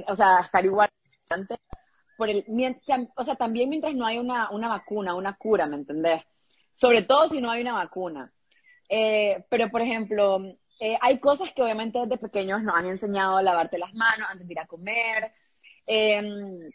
o 0.08 0.16
sea, 0.16 0.40
estar 0.40 0.66
igual 0.66 0.90
antes 1.30 1.58
por 2.18 2.30
el, 2.30 2.44
o 3.16 3.24
sea, 3.24 3.36
también 3.36 3.70
mientras 3.70 3.94
no 3.94 4.06
hay 4.06 4.18
una, 4.18 4.50
una 4.50 4.68
vacuna, 4.68 5.16
una 5.16 5.36
cura, 5.38 5.68
¿me 5.68 5.76
entendés? 5.76 6.24
Sobre 6.72 7.04
todo 7.04 7.28
si 7.28 7.40
no 7.40 7.52
hay 7.52 7.62
una 7.62 7.74
vacuna. 7.74 8.32
Eh, 8.90 9.46
pero, 9.50 9.70
por 9.70 9.82
ejemplo, 9.82 10.42
eh, 10.80 10.98
hay 11.02 11.20
cosas 11.20 11.52
que 11.54 11.62
obviamente 11.62 12.00
desde 12.00 12.18
pequeños 12.18 12.64
nos 12.64 12.76
han 12.76 12.88
enseñado 12.88 13.38
a 13.38 13.44
lavarte 13.44 13.78
las 13.78 13.94
manos 13.94 14.28
antes 14.30 14.48
de 14.48 14.54
ir 14.54 14.60
a 14.60 14.68
comer. 14.68 15.32
Em, 15.86 16.72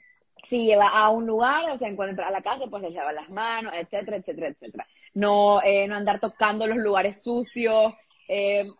si 0.53 0.67
lleva 0.67 0.89
a 0.89 1.09
un 1.09 1.27
lugar, 1.27 1.71
o 1.71 1.77
sea, 1.79 1.89
encuentra 1.89 2.29
a 2.29 2.31
la 2.31 2.43
casa, 2.43 2.67
pues 2.69 2.83
se 2.83 2.91
lava 2.91 3.13
las 3.15 3.31
manos, 3.31 3.73
etcétera, 3.75 4.19
etcétera, 4.19 4.49
etcétera. 4.49 4.87
No, 5.15 5.63
eh, 5.63 5.89
no 5.89 5.95
andar 5.95 6.21
tocando 6.21 6.67
los 6.67 6.77
lugares 6.77 7.23
sucios, 7.23 7.95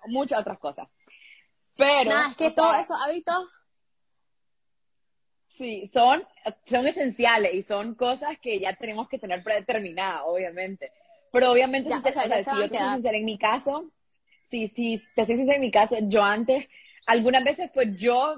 muchas 0.07 0.41
otras 0.41 0.59
cosas. 0.59 0.87
Pero. 1.77 2.11
Nada, 2.11 2.31
es 2.31 2.37
que 2.37 2.51
todos 2.51 2.79
esos 2.79 2.97
hábitos 3.03 3.49
Sí, 5.49 5.87
son, 5.87 6.23
son 6.65 6.87
esenciales 6.87 7.55
y 7.55 7.63
son 7.63 7.95
cosas 7.95 8.39
que 8.41 8.59
ya 8.59 8.75
tenemos 8.75 9.09
que 9.09 9.19
tener 9.19 9.43
predeterminadas, 9.43 10.23
obviamente. 10.25 10.91
Pero 11.31 11.53
obviamente, 11.53 11.91
si, 11.95 12.03
te, 12.03 12.09
o 12.09 12.13
sea, 12.13 12.43
si 12.43 12.59
yo 12.59 12.71
te 12.71 12.79
soy 12.79 12.89
sincera 12.95 13.17
en 13.17 13.25
mi 13.25 13.39
caso, 13.39 13.91
si, 14.47 14.69
si 14.69 14.99
te 15.15 15.25
soy 15.25 15.37
sincera 15.37 15.57
en 15.57 15.63
mi 15.63 15.71
caso, 15.71 15.97
yo 16.01 16.23
antes, 16.23 16.69
algunas 17.07 17.45
veces 17.45 17.71
pues 17.73 17.97
yo 17.97 18.37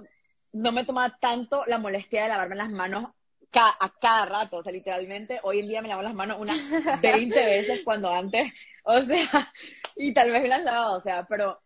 no 0.53 0.73
me 0.73 0.85
tomaba 0.85 1.17
tanto 1.21 1.65
la 1.67 1.79
molestia 1.79 2.23
de 2.23 2.29
lavarme 2.29 2.57
las 2.57 2.71
manos 2.71 3.11
a 3.57 3.93
cada 4.01 4.27
rato, 4.27 4.59
o 4.59 4.63
sea, 4.63 4.73
literalmente 4.73 5.41
hoy 5.43 5.61
en 5.61 5.69
día 5.69 5.83
me 5.83 5.89
lavo 5.89 6.03
las 6.03 6.15
manos 6.15 6.39
unas 6.41 6.57
20 7.03 7.35
veces 7.35 7.83
cuando 7.85 8.11
antes, 8.11 8.53
o 8.85 9.03
sea, 9.03 9.27
y 9.97 10.13
tal 10.13 10.31
vez 10.31 10.43
me 10.43 10.49
las 10.49 10.63
lavado, 10.63 10.97
o 10.97 11.01
sea, 11.01 11.27
pero 11.29 11.61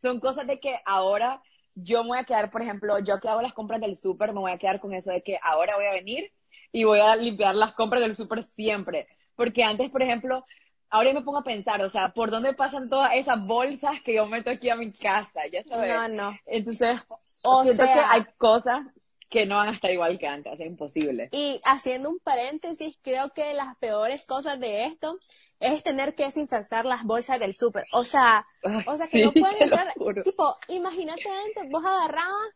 son 0.00 0.20
cosas 0.20 0.46
de 0.46 0.60
que 0.60 0.80
ahora 0.84 1.42
yo 1.74 2.02
me 2.02 2.10
voy 2.10 2.18
a 2.18 2.24
quedar, 2.24 2.50
por 2.50 2.62
ejemplo, 2.62 2.98
yo 2.98 3.18
que 3.20 3.28
hago 3.28 3.42
las 3.42 3.54
compras 3.54 3.80
del 3.80 3.96
súper, 3.96 4.32
me 4.32 4.40
voy 4.40 4.52
a 4.52 4.58
quedar 4.58 4.80
con 4.80 4.92
eso 4.92 5.10
de 5.10 5.22
que 5.22 5.38
ahora 5.42 5.76
voy 5.76 5.86
a 5.86 5.92
venir 5.92 6.32
y 6.70 6.84
voy 6.84 7.00
a 7.00 7.16
limpiar 7.16 7.54
las 7.54 7.72
compras 7.72 8.02
del 8.02 8.16
súper 8.16 8.42
siempre. 8.42 9.06
Porque 9.36 9.64
antes, 9.64 9.90
por 9.90 10.02
ejemplo, 10.02 10.44
ahora 10.90 11.12
me 11.12 11.22
pongo 11.22 11.38
a 11.38 11.44
pensar, 11.44 11.80
o 11.82 11.88
sea, 11.88 12.10
¿por 12.10 12.30
dónde 12.30 12.52
pasan 12.52 12.88
todas 12.88 13.12
esas 13.14 13.46
bolsas 13.46 14.00
que 14.02 14.14
yo 14.14 14.26
meto 14.26 14.50
aquí 14.50 14.68
a 14.68 14.76
mi 14.76 14.92
casa? 14.92 15.40
Ya 15.50 15.62
sabes. 15.62 15.92
No, 15.92 16.08
no. 16.08 16.38
Entonces, 16.46 17.00
o 17.42 17.62
siento 17.62 17.84
que 17.84 17.90
hay 17.90 18.24
cosas 18.36 18.84
que 19.32 19.46
no 19.46 19.56
van 19.56 19.70
a 19.70 19.72
estar 19.72 19.90
igual 19.90 20.18
que 20.18 20.26
antes, 20.26 20.52
es 20.52 20.66
imposible. 20.66 21.30
Y 21.32 21.58
haciendo 21.64 22.10
un 22.10 22.18
paréntesis, 22.18 22.96
creo 23.02 23.30
que 23.34 23.54
las 23.54 23.76
peores 23.78 24.24
cosas 24.26 24.60
de 24.60 24.84
esto 24.84 25.18
es 25.58 25.82
tener 25.82 26.14
que 26.14 26.24
desinfectar 26.24 26.84
las 26.84 27.02
bolsas 27.04 27.40
del 27.40 27.54
súper. 27.56 27.84
O 27.92 28.04
sea, 28.04 28.46
o 28.86 28.94
sea 28.94 29.06
que 29.10 29.24
no 29.24 29.32
pueden 29.32 29.62
entrar, 29.62 29.92
tipo, 30.22 30.54
imagínate 30.68 31.24
antes, 31.28 31.70
vos 31.70 31.82
agarrabas 31.84 32.50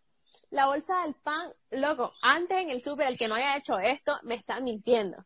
la 0.51 0.67
bolsa 0.67 1.03
del 1.05 1.15
pan, 1.15 1.51
loco, 1.71 2.13
antes 2.23 2.59
en 2.59 2.71
el 2.71 2.83
súper 2.83 3.09
el 3.09 3.17
que 3.17 3.27
no 3.27 3.35
haya 3.35 3.57
hecho 3.57 3.79
esto 3.79 4.13
me 4.23 4.35
está 4.35 4.61
mintiendo. 4.61 5.17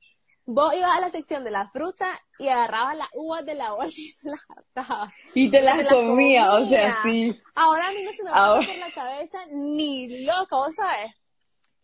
Vos 0.47 0.75
ibas 0.75 0.97
a 0.97 1.01
la 1.01 1.11
sección 1.11 1.45
de 1.45 1.51
la 1.51 1.69
fruta 1.69 2.07
y 2.39 2.49
agarrabas 2.49 2.97
las 2.97 3.09
uvas 3.15 3.45
de 3.45 3.55
la 3.55 3.73
bolsa 3.73 4.01
y 4.01 4.09
se 4.09 4.29
las. 4.29 5.11
Y 5.35 5.51
te 5.51 5.61
las 5.61 5.87
comía, 5.89 6.55
o 6.55 6.65
sea, 6.65 7.03
sí. 7.03 7.37
Ahora 7.55 7.89
a 7.89 7.93
mí 7.93 8.03
no 8.03 8.13
se 8.13 8.23
me 8.23 8.31
pasa 8.31 8.55
por 8.55 8.79
la 8.79 8.93
cabeza 8.93 9.39
ni 9.53 10.25
loco, 10.25 10.57
¿vos 10.57 10.75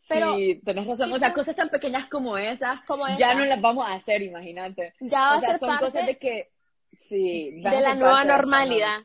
sabes? 0.07 0.37
sí, 0.37 0.61
tenés 0.65 0.87
razón. 0.87 1.13
o 1.13 1.19
sea, 1.19 1.33
cosas 1.33 1.57
tan 1.57 1.69
pequeñas 1.69 2.09
como 2.09 2.37
esas, 2.39 2.81
ya 3.19 3.35
no 3.35 3.45
las 3.45 3.61
vamos 3.61 3.87
a 3.87 3.95
hacer, 3.95 4.23
imagínate. 4.23 4.95
Ya 5.01 5.21
va 5.21 5.35
a 5.37 5.41
ser 5.41 5.59
son 5.59 5.77
cosas 5.79 6.07
de 6.07 6.19
que, 6.19 6.51
sí, 6.99 7.61
de 7.63 7.81
la 7.81 7.95
nueva 7.95 8.25
normalidad. 8.25 9.01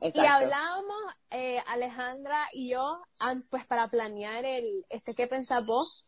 Y 0.00 0.20
hablábamos, 0.20 1.02
eh, 1.30 1.58
Alejandra 1.66 2.44
y 2.52 2.70
yo, 2.70 3.02
pues 3.50 3.66
para 3.66 3.88
planear 3.88 4.44
el, 4.44 4.64
este, 4.88 5.14
¿qué 5.14 5.26
pensás 5.26 5.64
vos? 5.64 6.04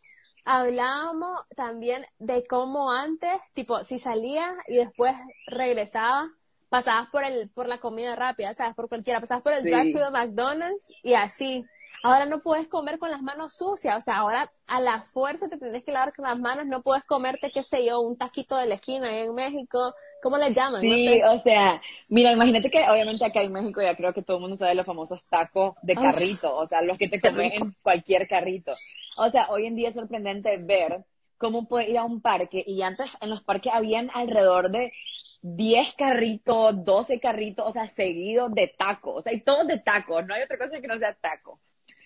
Hablábamos 0.46 1.40
también 1.56 2.04
de 2.18 2.46
cómo 2.46 2.92
antes, 2.92 3.32
tipo, 3.54 3.82
si 3.84 3.98
salías 3.98 4.52
y 4.68 4.76
después 4.76 5.14
regresabas, 5.46 6.26
pasabas 6.68 7.08
por 7.10 7.24
el, 7.24 7.48
por 7.50 7.66
la 7.66 7.78
comida 7.78 8.14
rápida, 8.14 8.52
¿sabes? 8.52 8.74
Por 8.74 8.88
cualquiera, 8.88 9.20
pasabas 9.20 9.42
por 9.42 9.52
el 9.52 9.62
drive-thru 9.62 10.00
de 10.00 10.10
McDonald's 10.10 10.92
y 11.02 11.14
así. 11.14 11.64
Ahora 12.04 12.26
no 12.26 12.40
puedes 12.40 12.68
comer 12.68 12.98
con 12.98 13.10
las 13.10 13.22
manos 13.22 13.54
sucias, 13.54 13.96
o 13.96 14.00
sea, 14.02 14.18
ahora 14.18 14.50
a 14.66 14.80
la 14.82 15.04
fuerza 15.04 15.48
te 15.48 15.56
tienes 15.56 15.82
que 15.84 15.90
lavar 15.90 16.12
con 16.14 16.26
las 16.26 16.38
manos, 16.38 16.66
no 16.66 16.82
puedes 16.82 17.02
comerte, 17.06 17.50
qué 17.50 17.62
sé 17.62 17.86
yo, 17.86 18.02
un 18.02 18.18
taquito 18.18 18.58
de 18.58 18.66
la 18.66 18.74
esquina 18.74 19.08
ahí 19.08 19.22
en 19.22 19.34
México, 19.34 19.94
¿cómo 20.22 20.36
le 20.36 20.52
llaman? 20.52 20.82
Sí, 20.82 21.22
o 21.22 21.38
sea, 21.38 21.80
mira, 22.08 22.32
imagínate 22.32 22.70
que 22.70 22.86
obviamente 22.90 23.24
acá 23.24 23.40
en 23.40 23.54
México 23.54 23.80
ya 23.80 23.96
creo 23.96 24.12
que 24.12 24.20
todo 24.20 24.36
el 24.36 24.42
mundo 24.42 24.54
sabe 24.54 24.74
los 24.74 24.84
famosos 24.84 25.24
tacos 25.30 25.76
de 25.80 25.94
carrito, 25.94 26.54
o 26.54 26.66
sea, 26.66 26.82
los 26.82 26.98
que 26.98 27.08
te 27.08 27.18
comen 27.18 27.52
en 27.52 27.74
cualquier 27.82 28.28
carrito. 28.28 28.72
O 29.16 29.30
sea, 29.30 29.48
hoy 29.48 29.64
en 29.64 29.74
día 29.74 29.88
es 29.88 29.94
sorprendente 29.94 30.58
ver 30.58 31.06
cómo 31.38 31.66
puedes 31.66 31.88
ir 31.88 31.96
a 31.96 32.04
un 32.04 32.20
parque 32.20 32.62
y 32.66 32.82
antes 32.82 33.10
en 33.22 33.30
los 33.30 33.42
parques 33.42 33.72
habían 33.72 34.10
alrededor 34.12 34.70
de 34.70 34.92
10 35.40 35.94
carritos, 35.94 36.84
12 36.84 37.18
carritos, 37.18 37.66
o 37.66 37.72
sea, 37.72 37.88
seguidos 37.88 38.52
de 38.52 38.68
tacos, 38.68 39.20
o 39.20 39.22
sea, 39.22 39.32
y 39.32 39.40
todos 39.40 39.66
de 39.66 39.78
tacos, 39.78 40.26
no 40.26 40.34
hay 40.34 40.42
otra 40.42 40.58
cosa 40.58 40.82
que 40.82 40.86
no 40.86 40.98
sea 40.98 41.14
taco. 41.14 41.60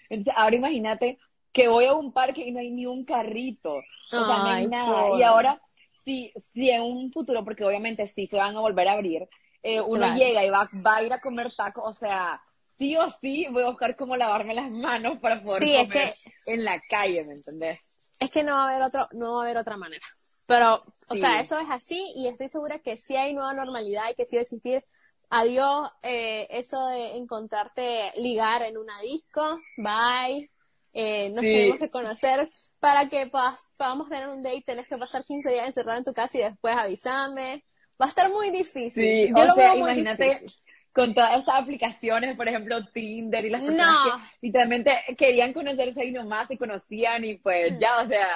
Entonces, 0.08 0.34
ahora 0.36 0.56
imagínate 0.56 1.18
que 1.52 1.68
voy 1.68 1.86
a 1.86 1.94
un 1.94 2.12
parque 2.12 2.42
y 2.46 2.52
no 2.52 2.60
hay 2.60 2.70
ni 2.70 2.86
un 2.86 3.04
carrito, 3.04 3.74
o 3.76 3.82
sea, 4.08 4.20
no 4.20 4.50
hay 4.50 4.66
nada. 4.66 5.18
Y 5.18 5.22
ahora, 5.22 5.60
si, 5.90 6.32
si 6.52 6.70
en 6.70 6.82
un 6.82 7.12
futuro, 7.12 7.44
porque 7.44 7.64
obviamente 7.64 8.06
sí 8.08 8.26
se 8.26 8.36
van 8.36 8.56
a 8.56 8.60
volver 8.60 8.88
a 8.88 8.92
abrir, 8.92 9.28
eh, 9.62 9.80
uno 9.80 10.14
llega 10.14 10.44
y 10.44 10.50
va, 10.50 10.68
va 10.86 10.96
a 10.96 11.02
ir 11.02 11.12
a 11.12 11.20
comer 11.20 11.52
tacos, 11.56 11.84
o 11.84 11.94
sea, 11.94 12.40
sí 12.78 12.96
o 12.96 13.08
sí 13.08 13.46
voy 13.50 13.64
a 13.64 13.68
buscar 13.68 13.96
cómo 13.96 14.16
lavarme 14.16 14.54
las 14.54 14.70
manos 14.70 15.18
para 15.18 15.40
poder 15.40 15.62
comer 15.86 16.14
en 16.46 16.64
la 16.64 16.80
calle, 16.88 17.24
¿me 17.24 17.34
entendés? 17.34 17.80
Es 18.20 18.30
que 18.30 18.42
no 18.42 18.54
va 18.54 18.64
a 18.64 18.70
haber 18.70 18.82
otro, 18.82 19.08
no 19.12 19.34
va 19.34 19.40
a 19.40 19.44
haber 19.44 19.56
otra 19.58 19.76
manera. 19.76 20.06
Pero, 20.46 20.82
o 21.08 21.16
sea, 21.16 21.40
eso 21.40 21.58
es 21.58 21.66
así 21.68 22.12
y 22.16 22.26
estoy 22.26 22.48
segura 22.48 22.78
que 22.78 22.96
sí 22.96 23.14
hay 23.16 23.34
nueva 23.34 23.52
normalidad 23.52 24.04
y 24.10 24.14
que 24.14 24.24
sí 24.24 24.36
va 24.36 24.40
a 24.40 24.42
existir 24.44 24.84
Adiós, 25.30 25.90
eh, 26.02 26.46
eso 26.50 26.86
de 26.88 27.16
encontrarte 27.16 28.12
ligar 28.16 28.62
en 28.62 28.78
una 28.78 28.98
disco, 29.00 29.60
bye, 29.76 30.50
eh, 30.94 31.28
nos 31.30 31.42
tenemos 31.42 31.78
que 31.78 31.90
conocer 31.90 32.48
para 32.80 33.08
que 33.10 33.30
podamos 33.76 34.08
tener 34.08 34.28
un 34.28 34.42
date, 34.42 34.62
tenés 34.64 34.88
que 34.88 34.96
pasar 34.96 35.24
15 35.24 35.50
días 35.50 35.66
encerrado 35.66 35.98
en 35.98 36.04
tu 36.04 36.14
casa 36.14 36.38
y 36.38 36.42
después 36.42 36.74
avisarme. 36.76 37.64
Va 38.00 38.06
a 38.06 38.08
estar 38.08 38.30
muy 38.30 38.50
difícil. 38.50 38.92
Sí, 38.92 39.32
Yo 39.36 39.44
o 39.44 39.54
sea, 39.54 39.76
imagínate 39.76 40.46
con 40.92 41.14
todas 41.14 41.38
estas 41.38 41.56
aplicaciones, 41.62 42.36
por 42.36 42.48
ejemplo, 42.48 42.84
Tinder 42.92 43.44
y 43.44 43.50
las 43.50 43.62
personas 43.62 43.96
que 44.04 44.46
literalmente 44.46 44.92
querían 45.16 45.52
conocerse 45.52 46.00
ahí 46.00 46.10
nomás, 46.10 46.50
y 46.50 46.56
conocían 46.56 47.24
y 47.24 47.36
pues 47.38 47.74
mm. 47.74 47.78
ya, 47.78 48.00
o 48.00 48.06
sea, 48.06 48.26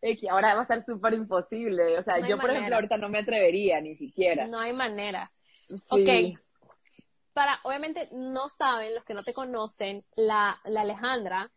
que 0.00 0.28
ahora 0.28 0.54
va 0.54 0.62
a 0.62 0.64
ser 0.64 0.84
súper 0.84 1.14
imposible. 1.14 1.96
O 1.98 2.02
sea, 2.02 2.18
yo, 2.26 2.38
por 2.38 2.50
ejemplo, 2.50 2.74
ahorita 2.74 2.96
no 2.96 3.08
me 3.08 3.20
atrevería 3.20 3.80
ni 3.80 3.96
siquiera. 3.96 4.46
No 4.46 4.58
hay 4.58 4.72
manera. 4.72 5.28
Ok. 5.90 6.38
Para, 7.32 7.60
obviamente 7.62 8.08
no 8.12 8.48
saben, 8.48 8.94
los 8.94 9.04
que 9.04 9.14
no 9.14 9.22
te 9.22 9.32
conocen, 9.32 10.02
la, 10.16 10.60
la 10.64 10.80
Alejandra 10.80 11.50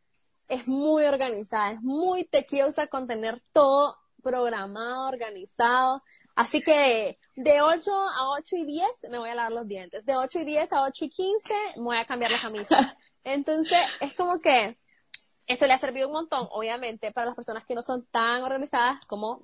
es 0.48 0.68
muy 0.68 1.06
organizada, 1.06 1.72
es 1.72 1.82
muy 1.82 2.26
tequiosa 2.26 2.88
con 2.88 3.08
tener 3.08 3.42
todo 3.52 3.98
programado, 4.22 5.08
organizado. 5.10 6.04
Así 6.36 6.62
que 6.62 7.20
de 7.36 7.62
8 7.62 7.92
a 7.92 8.30
8 8.40 8.56
y 8.58 8.66
10 8.66 8.88
me 9.10 9.20
voy 9.20 9.30
a 9.30 9.36
lavar 9.36 9.52
los 9.52 9.68
dientes. 9.68 10.06
De 10.06 10.16
8 10.16 10.40
y 10.40 10.46
10 10.46 10.74
a 10.74 10.84
8 10.84 11.06
y 11.06 11.10
15 11.10 11.54
me 11.78 11.84
voy 11.84 11.98
a 11.98 12.06
cambiar 12.06 12.32
la 12.32 12.42
camisa. 12.42 12.98
Entonces, 13.24 13.80
es 14.00 14.14
como 14.16 14.40
que 14.40 14.78
esto 15.48 15.68
le 15.68 15.74
ha 15.74 15.78
servido 15.78 16.08
un 16.08 16.14
montón, 16.14 16.48
obviamente, 16.52 17.12
para 17.12 17.28
las 17.28 17.36
personas 17.36 17.66
que 17.66 17.76
no 17.76 17.82
son 17.82 18.06
tan 18.08 18.44
organizadas 18.44 19.06
como 19.06 19.42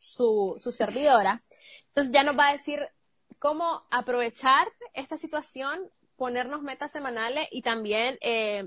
su, 0.00 0.56
su 0.58 0.72
servidora. 0.72 1.42
Entonces 1.88 2.12
ya 2.12 2.22
nos 2.22 2.38
va 2.38 2.48
a 2.48 2.52
decir 2.52 2.80
cómo 3.38 3.82
aprovechar 3.90 4.66
esta 4.94 5.16
situación, 5.16 5.78
ponernos 6.16 6.62
metas 6.62 6.90
semanales 6.90 7.48
y 7.50 7.62
también 7.62 8.16
eh, 8.20 8.64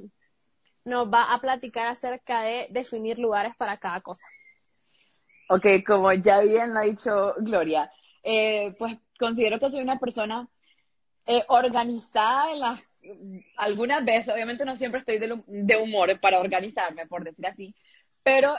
nos 0.85 1.11
va 1.11 1.33
a 1.33 1.39
platicar 1.39 1.87
acerca 1.87 2.41
de 2.41 2.67
definir 2.69 3.19
lugares 3.19 3.55
para 3.57 3.77
cada 3.77 4.01
cosa. 4.01 4.25
Ok, 5.49 5.65
como 5.85 6.13
ya 6.13 6.39
bien 6.41 6.73
lo 6.73 6.79
ha 6.79 6.83
dicho 6.83 7.33
Gloria, 7.39 7.91
eh, 8.23 8.73
pues 8.79 8.97
considero 9.19 9.59
que 9.59 9.69
soy 9.69 9.81
una 9.81 9.99
persona 9.99 10.47
eh, 11.25 11.43
organizada 11.49 12.51
en 12.51 12.59
las 12.59 12.81
algunas 13.57 14.05
veces, 14.05 14.31
obviamente 14.31 14.63
no 14.63 14.75
siempre 14.75 14.99
estoy 14.99 15.17
de, 15.17 15.77
humor 15.77 16.19
para 16.19 16.39
organizarme, 16.39 17.07
por 17.07 17.23
decir 17.23 17.47
así, 17.47 17.75
pero 18.21 18.55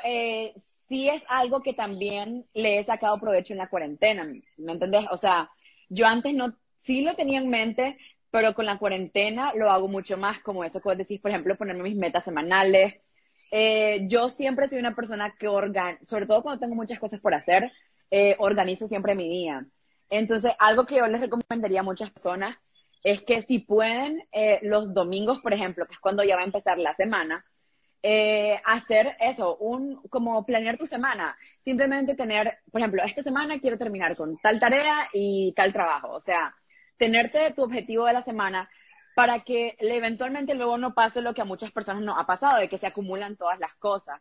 sí 0.89 1.09
es 1.09 1.25
algo 1.29 1.63
que 1.63 1.75
también 1.75 2.45
le 2.53 2.81
he 2.81 2.85
sacado 2.85 3.21
provecho 3.21 3.55
en 3.55 3.59
la 3.59 3.69
cuarentena, 3.69 4.25
¿me 4.57 4.73
entendés? 4.73 5.07
O 5.13 5.17
sea, 5.17 5.49
yo 5.93 6.07
antes 6.07 6.35
no, 6.35 6.57
sí 6.79 7.03
lo 7.03 7.15
tenía 7.15 7.39
en 7.39 7.49
mente, 7.49 7.97
pero 8.31 8.55
con 8.55 8.67
la 8.67 8.79
cuarentena 8.79 9.53
lo 9.55 9.71
hago 9.71 9.89
mucho 9.89 10.17
más, 10.17 10.41
como 10.41 10.65
eso 10.65 10.81
que 10.81 10.97
decís, 10.97 11.21
por 11.21 11.31
ejemplo, 11.31 11.57
ponerme 11.57 11.85
mis 11.85 11.97
metas 11.97 12.25
semanales. 12.25 12.95
Eh, 13.51 14.07
yo 14.09 14.29
siempre 14.31 14.69
soy 14.69 14.79
una 14.79 14.95
persona 14.95 15.35
que 15.39 15.49
organiza, 15.49 16.05
sobre 16.05 16.27
todo 16.27 16.43
cuando 16.43 16.61
tengo 16.61 16.75
muchas 16.75 16.99
cosas 16.99 17.21
por 17.21 17.35
hacer, 17.35 17.71
eh, 18.11 18.37
organizo 18.39 18.87
siempre 18.87 19.15
mi 19.15 19.29
día. 19.29 19.67
Entonces, 20.09 20.53
algo 20.59 20.87
que 20.87 20.97
yo 20.97 21.07
les 21.07 21.21
recomendaría 21.21 21.81
a 21.81 21.83
muchas 21.85 22.11
personas 22.11 22.57
es 23.03 23.23
que 23.23 23.43
si 23.43 23.59
pueden, 23.59 24.23
eh, 24.33 24.59
los 24.63 24.95
domingos, 24.95 25.41
por 25.41 25.53
ejemplo, 25.53 25.87
que 25.87 25.95
es 25.95 26.01
cuando 26.01 26.25
ya 26.25 26.37
va 26.37 26.43
a 26.43 26.47
empezar 26.47 26.79
la 26.79 26.95
semana, 26.95 27.45
hacer 28.65 29.17
eso, 29.21 29.57
un, 29.57 29.97
como 30.09 30.45
planear 30.45 30.77
tu 30.77 30.87
semana. 30.87 31.37
Simplemente 31.65 32.15
tener, 32.15 32.59
por 32.71 32.81
ejemplo, 32.81 33.03
esta 33.05 33.23
semana 33.23 33.61
quiero 33.61 33.79
terminar 33.79 34.17
con 34.17 34.39
tal 34.39 34.59
tarea 34.59 35.09
y 35.13 35.53
tal 35.55 35.73
trabajo. 35.73 36.11
O 36.11 36.21
sea, 36.21 36.55
tenerte 36.97 37.53
tu 37.53 37.63
objetivo 37.63 38.07
de 38.07 38.13
la 38.13 38.23
semana 38.23 38.69
para 39.15 39.41
que 39.41 39.77
eventualmente 39.79 40.55
luego 40.55 40.79
no 40.79 40.95
pase 40.95 41.21
lo 41.21 41.35
que 41.35 41.43
a 41.43 41.47
muchas 41.47 41.71
personas 41.71 42.03
no 42.03 42.19
ha 42.19 42.27
pasado, 42.27 42.59
de 42.59 42.69
que 42.69 42.79
se 42.79 42.87
acumulan 42.87 43.37
todas 43.37 43.59
las 43.59 43.75
cosas. 43.75 44.21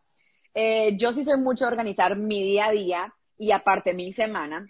Eh, 0.54 0.98
yo 0.98 1.14
sí 1.14 1.24
soy 1.24 1.40
mucho 1.40 1.66
de 1.66 1.72
organizar 1.72 2.16
mi 2.18 2.44
día 2.44 2.68
a 2.68 2.72
día 2.72 3.14
y 3.38 3.52
aparte 3.52 3.94
mi 3.94 4.14
semana, 4.14 4.68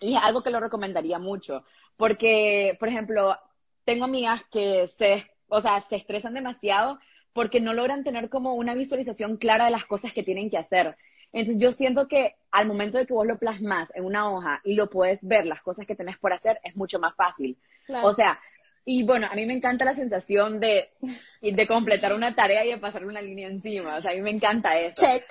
y 0.00 0.16
es 0.16 0.22
algo 0.22 0.42
que 0.42 0.50
lo 0.50 0.60
recomendaría 0.60 1.18
mucho, 1.18 1.64
porque, 1.96 2.76
por 2.80 2.88
ejemplo, 2.88 3.38
tengo 3.84 4.04
amigas 4.04 4.42
que 4.50 4.88
se, 4.88 5.26
o 5.48 5.60
sea, 5.60 5.80
se 5.80 5.96
estresan 5.96 6.34
demasiado 6.34 6.98
porque 7.32 7.60
no 7.60 7.72
logran 7.72 8.04
tener 8.04 8.28
como 8.28 8.54
una 8.54 8.74
visualización 8.74 9.36
clara 9.36 9.66
de 9.66 9.70
las 9.70 9.86
cosas 9.86 10.12
que 10.12 10.22
tienen 10.22 10.50
que 10.50 10.58
hacer. 10.58 10.96
Entonces 11.32 11.62
yo 11.62 11.72
siento 11.72 12.08
que 12.08 12.36
al 12.50 12.66
momento 12.66 12.98
de 12.98 13.06
que 13.06 13.14
vos 13.14 13.26
lo 13.26 13.38
plasmas 13.38 13.90
en 13.94 14.04
una 14.04 14.30
hoja 14.30 14.60
y 14.64 14.74
lo 14.74 14.90
puedes 14.90 15.18
ver, 15.22 15.46
las 15.46 15.62
cosas 15.62 15.86
que 15.86 15.96
tenés 15.96 16.18
por 16.18 16.32
hacer, 16.32 16.60
es 16.62 16.76
mucho 16.76 16.98
más 16.98 17.14
fácil. 17.16 17.56
O 18.02 18.12
sea, 18.12 18.38
y 18.84 19.04
bueno, 19.04 19.28
a 19.30 19.34
mí 19.34 19.46
me 19.46 19.54
encanta 19.54 19.84
la 19.84 19.94
sensación 19.94 20.60
de, 20.60 20.90
de 21.40 21.66
completar 21.66 22.12
una 22.12 22.34
tarea 22.34 22.64
y 22.64 22.70
de 22.70 22.78
pasar 22.78 23.04
una 23.06 23.22
línea 23.22 23.48
encima. 23.48 23.96
O 23.96 24.00
sea, 24.00 24.12
a 24.12 24.14
mí 24.14 24.20
me 24.20 24.30
encanta 24.30 24.78
eso. 24.78 25.06
Check. 25.06 25.24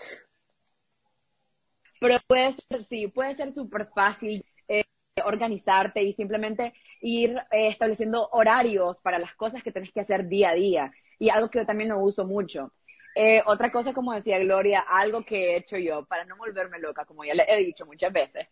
Pero 1.99 2.17
puede 2.25 2.53
ser, 2.53 2.85
sí, 2.85 3.07
puede 3.07 3.35
ser 3.35 3.53
súper 3.53 3.87
fácil 3.93 4.43
eh, 4.67 4.83
organizarte 5.23 6.01
y 6.01 6.13
simplemente 6.13 6.73
ir 7.01 7.37
eh, 7.51 7.67
estableciendo 7.67 8.27
horarios 8.31 8.99
para 9.01 9.19
las 9.19 9.35
cosas 9.35 9.61
que 9.61 9.71
tenés 9.71 9.91
que 9.91 10.01
hacer 10.01 10.27
día 10.27 10.49
a 10.49 10.55
día. 10.55 10.91
Y 11.21 11.29
algo 11.29 11.51
que 11.51 11.59
yo 11.59 11.67
también 11.67 11.89
no 11.89 11.99
uso 11.99 12.25
mucho. 12.25 12.73
Eh, 13.13 13.43
otra 13.45 13.71
cosa, 13.71 13.93
como 13.93 14.11
decía 14.11 14.39
Gloria, 14.39 14.79
algo 14.79 15.23
que 15.23 15.51
he 15.51 15.57
hecho 15.57 15.77
yo 15.77 16.03
para 16.05 16.25
no 16.25 16.35
volverme 16.35 16.79
loca, 16.79 17.05
como 17.05 17.23
ya 17.23 17.35
le 17.35 17.45
he 17.47 17.57
dicho 17.63 17.85
muchas 17.85 18.11
veces, 18.11 18.47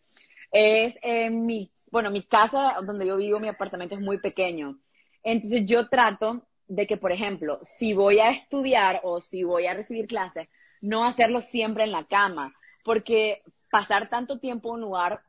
es 0.51 1.31
mi, 1.31 1.71
bueno, 1.89 2.11
mi 2.11 2.21
casa 2.21 2.75
donde 2.85 3.07
yo 3.07 3.17
vivo, 3.17 3.39
mi 3.39 3.47
apartamento 3.47 3.95
es 3.95 4.01
muy 4.01 4.19
pequeño. 4.19 4.77
Entonces 5.23 5.65
yo 5.65 5.89
trato 5.89 6.43
de 6.67 6.85
que, 6.85 6.97
por 6.97 7.11
ejemplo, 7.11 7.59
si 7.63 7.93
voy 7.93 8.19
a 8.19 8.29
estudiar 8.29 9.01
o 9.01 9.19
si 9.19 9.43
voy 9.43 9.65
a 9.65 9.73
recibir 9.73 10.05
clases, 10.05 10.47
no 10.79 11.05
hacerlo 11.05 11.41
siempre 11.41 11.85
en 11.85 11.91
la 11.91 12.03
cama, 12.03 12.53
porque 12.83 13.41
pasar 13.71 14.09
tanto 14.09 14.37
tiempo 14.37 14.69
en 14.69 14.75
un 14.75 14.81
lugar 14.81 15.23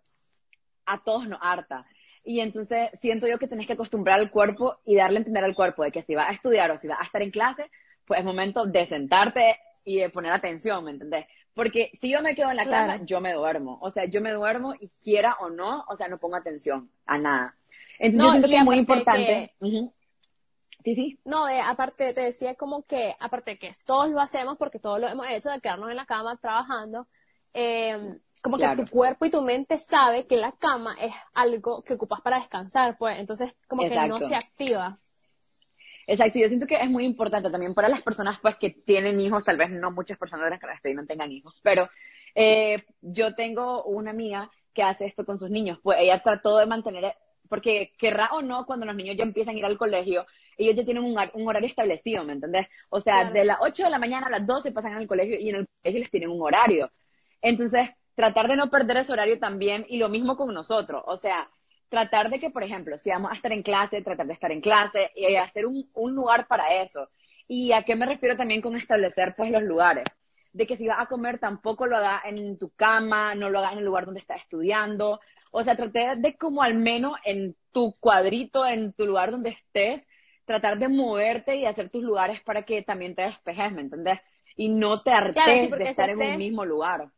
a 0.84 1.02
todos 1.02 1.26
nos 1.26 1.40
harta. 1.40 1.86
Y 2.24 2.40
entonces 2.40 2.90
siento 2.94 3.26
yo 3.26 3.38
que 3.38 3.48
tenés 3.48 3.66
que 3.66 3.72
acostumbrar 3.72 4.20
al 4.20 4.30
cuerpo 4.30 4.76
y 4.84 4.96
darle 4.96 5.18
a 5.18 5.20
entender 5.20 5.44
al 5.44 5.54
cuerpo 5.54 5.82
de 5.82 5.90
que 5.90 6.02
si 6.02 6.14
va 6.14 6.28
a 6.28 6.32
estudiar 6.32 6.70
o 6.70 6.76
si 6.76 6.86
va 6.86 6.98
a 7.00 7.04
estar 7.04 7.22
en 7.22 7.30
clase, 7.30 7.70
pues 8.06 8.20
es 8.20 8.26
momento 8.26 8.66
de 8.66 8.86
sentarte 8.86 9.58
y 9.84 9.98
de 9.98 10.10
poner 10.10 10.32
atención, 10.32 10.84
¿me 10.84 10.90
entendés? 10.90 11.26
Porque 11.54 11.90
si 12.00 12.10
yo 12.10 12.22
me 12.22 12.34
quedo 12.34 12.50
en 12.50 12.56
la 12.56 12.68
cama, 12.68 13.00
yo 13.04 13.20
me 13.20 13.32
duermo. 13.32 13.78
O 13.80 13.90
sea, 13.90 14.04
yo 14.04 14.20
me 14.20 14.32
duermo 14.32 14.74
y 14.78 14.90
quiera 15.02 15.36
o 15.40 15.50
no, 15.50 15.84
o 15.88 15.96
sea, 15.96 16.08
no 16.08 16.16
pongo 16.18 16.36
atención 16.36 16.90
a 17.06 17.18
nada. 17.18 17.56
Entonces 17.98 18.22
yo 18.22 18.30
siento 18.30 18.48
que 18.48 18.56
es 18.56 18.64
muy 18.64 18.78
importante. 18.78 19.54
Sí, 20.82 20.94
sí. 20.94 21.18
No, 21.24 21.44
aparte 21.64 22.14
te 22.14 22.22
decía 22.22 22.54
como 22.54 22.84
que, 22.84 23.14
aparte 23.20 23.58
que 23.58 23.72
todos 23.84 24.08
lo 24.10 24.20
hacemos 24.20 24.56
porque 24.56 24.78
todos 24.78 25.00
lo 25.00 25.08
hemos 25.08 25.26
hecho 25.28 25.50
de 25.50 25.60
quedarnos 25.60 25.90
en 25.90 25.96
la 25.96 26.06
cama 26.06 26.36
trabajando, 26.36 27.06
eh, 27.54 28.18
como 28.42 28.56
que 28.56 28.68
tu 28.76 28.86
cuerpo 28.86 29.26
y 29.26 29.30
tu 29.30 29.42
mente 29.42 29.76
sabe 29.76 30.26
que 30.26 30.36
la 30.36 30.52
cama 30.52 30.94
es 31.00 31.12
algo 31.34 31.82
que 31.82 31.94
ocupas 31.94 32.20
para 32.20 32.38
descansar, 32.38 32.96
pues 32.98 33.18
entonces 33.18 33.54
como 33.68 33.82
que 33.82 34.08
no 34.08 34.18
se 34.18 34.34
activa. 34.34 34.98
Exacto, 36.06 36.38
yo 36.38 36.48
siento 36.48 36.66
que 36.66 36.76
es 36.76 36.90
muy 36.90 37.04
importante 37.04 37.50
también 37.50 37.74
para 37.74 37.88
las 37.88 38.02
personas 38.02 38.38
pues 38.40 38.56
que 38.56 38.70
tienen 38.70 39.20
hijos, 39.20 39.44
tal 39.44 39.56
vez 39.56 39.70
no 39.70 39.92
muchas 39.92 40.18
personas 40.18 40.46
de 40.46 40.50
las 40.50 40.60
que 40.60 40.66
estoy 40.74 40.94
no 40.94 41.06
tengan 41.06 41.30
hijos, 41.30 41.54
pero 41.62 41.88
eh, 42.34 42.82
yo 43.00 43.34
tengo 43.34 43.84
una 43.84 44.10
amiga 44.10 44.50
que 44.74 44.82
hace 44.82 45.06
esto 45.06 45.24
con 45.24 45.38
sus 45.38 45.50
niños, 45.50 45.78
pues 45.82 45.98
ella 46.00 46.18
trató 46.18 46.58
de 46.58 46.66
mantener, 46.66 47.14
porque 47.48 47.92
querrá 47.98 48.30
o 48.32 48.42
no, 48.42 48.64
cuando 48.66 48.86
los 48.86 48.96
niños 48.96 49.16
ya 49.16 49.24
empiezan 49.24 49.54
a 49.54 49.58
ir 49.58 49.64
al 49.64 49.78
colegio, 49.78 50.26
ellos 50.56 50.76
ya 50.76 50.84
tienen 50.84 51.04
un, 51.04 51.16
horario 51.46 51.68
establecido, 51.68 52.24
¿me 52.24 52.34
entendés? 52.34 52.66
O 52.88 53.00
sea, 53.00 53.30
de 53.30 53.44
las 53.44 53.58
8 53.60 53.84
de 53.84 53.90
la 53.90 53.98
mañana 53.98 54.26
a 54.26 54.30
las 54.30 54.46
12 54.46 54.72
pasan 54.72 54.94
al 54.94 55.06
colegio 55.06 55.38
y 55.38 55.48
en 55.48 55.56
el 55.56 55.68
colegio 55.82 56.00
les 56.00 56.10
tienen 56.10 56.30
un 56.30 56.42
horario. 56.42 56.90
Entonces, 57.42 57.90
tratar 58.14 58.48
de 58.48 58.56
no 58.56 58.70
perder 58.70 58.98
ese 58.98 59.12
horario 59.12 59.38
también, 59.38 59.86
y 59.88 59.98
lo 59.98 60.08
mismo 60.08 60.36
con 60.36 60.52
nosotros, 60.52 61.02
o 61.06 61.16
sea, 61.16 61.48
tratar 61.88 62.30
de 62.30 62.38
que, 62.40 62.50
por 62.50 62.62
ejemplo, 62.62 62.96
si 62.98 63.10
vamos 63.10 63.30
a 63.30 63.34
estar 63.34 63.52
en 63.52 63.62
clase, 63.62 64.02
tratar 64.02 64.26
de 64.26 64.32
estar 64.32 64.52
en 64.52 64.60
clase 64.60 65.10
y 65.14 65.34
hacer 65.36 65.66
un, 65.66 65.90
un 65.94 66.14
lugar 66.14 66.46
para 66.46 66.82
eso. 66.82 67.08
¿Y 67.48 67.72
a 67.72 67.82
qué 67.82 67.96
me 67.96 68.06
refiero 68.06 68.36
también 68.36 68.62
con 68.62 68.76
establecer 68.76 69.34
pues 69.36 69.50
los 69.50 69.62
lugares? 69.62 70.04
De 70.52 70.66
que 70.66 70.76
si 70.76 70.86
vas 70.86 71.00
a 71.00 71.06
comer 71.06 71.38
tampoco 71.38 71.86
lo 71.86 71.96
hagas 71.96 72.22
en 72.26 72.58
tu 72.58 72.70
cama, 72.70 73.34
no 73.34 73.50
lo 73.50 73.58
hagas 73.58 73.72
en 73.72 73.78
el 73.78 73.84
lugar 73.84 74.04
donde 74.04 74.20
estás 74.20 74.40
estudiando. 74.40 75.20
O 75.50 75.62
sea, 75.64 75.76
tratar 75.76 76.18
de 76.18 76.36
como 76.36 76.62
al 76.62 76.74
menos 76.74 77.14
en 77.24 77.56
tu 77.72 77.96
cuadrito, 77.98 78.64
en 78.64 78.92
tu 78.92 79.04
lugar 79.04 79.32
donde 79.32 79.50
estés, 79.50 80.02
tratar 80.44 80.78
de 80.78 80.88
moverte 80.88 81.56
y 81.56 81.66
hacer 81.66 81.90
tus 81.90 82.04
lugares 82.04 82.40
para 82.42 82.62
que 82.62 82.82
también 82.82 83.16
te 83.16 83.22
despejes, 83.22 83.72
¿me 83.72 83.80
entendés? 83.80 84.20
Y 84.56 84.68
no 84.68 85.02
te 85.02 85.10
hartes 85.10 85.70
de 85.70 85.84
estar 85.84 86.08
en 86.08 86.18
un 86.18 86.38
mismo 86.38 86.64
lugar. 86.64 87.08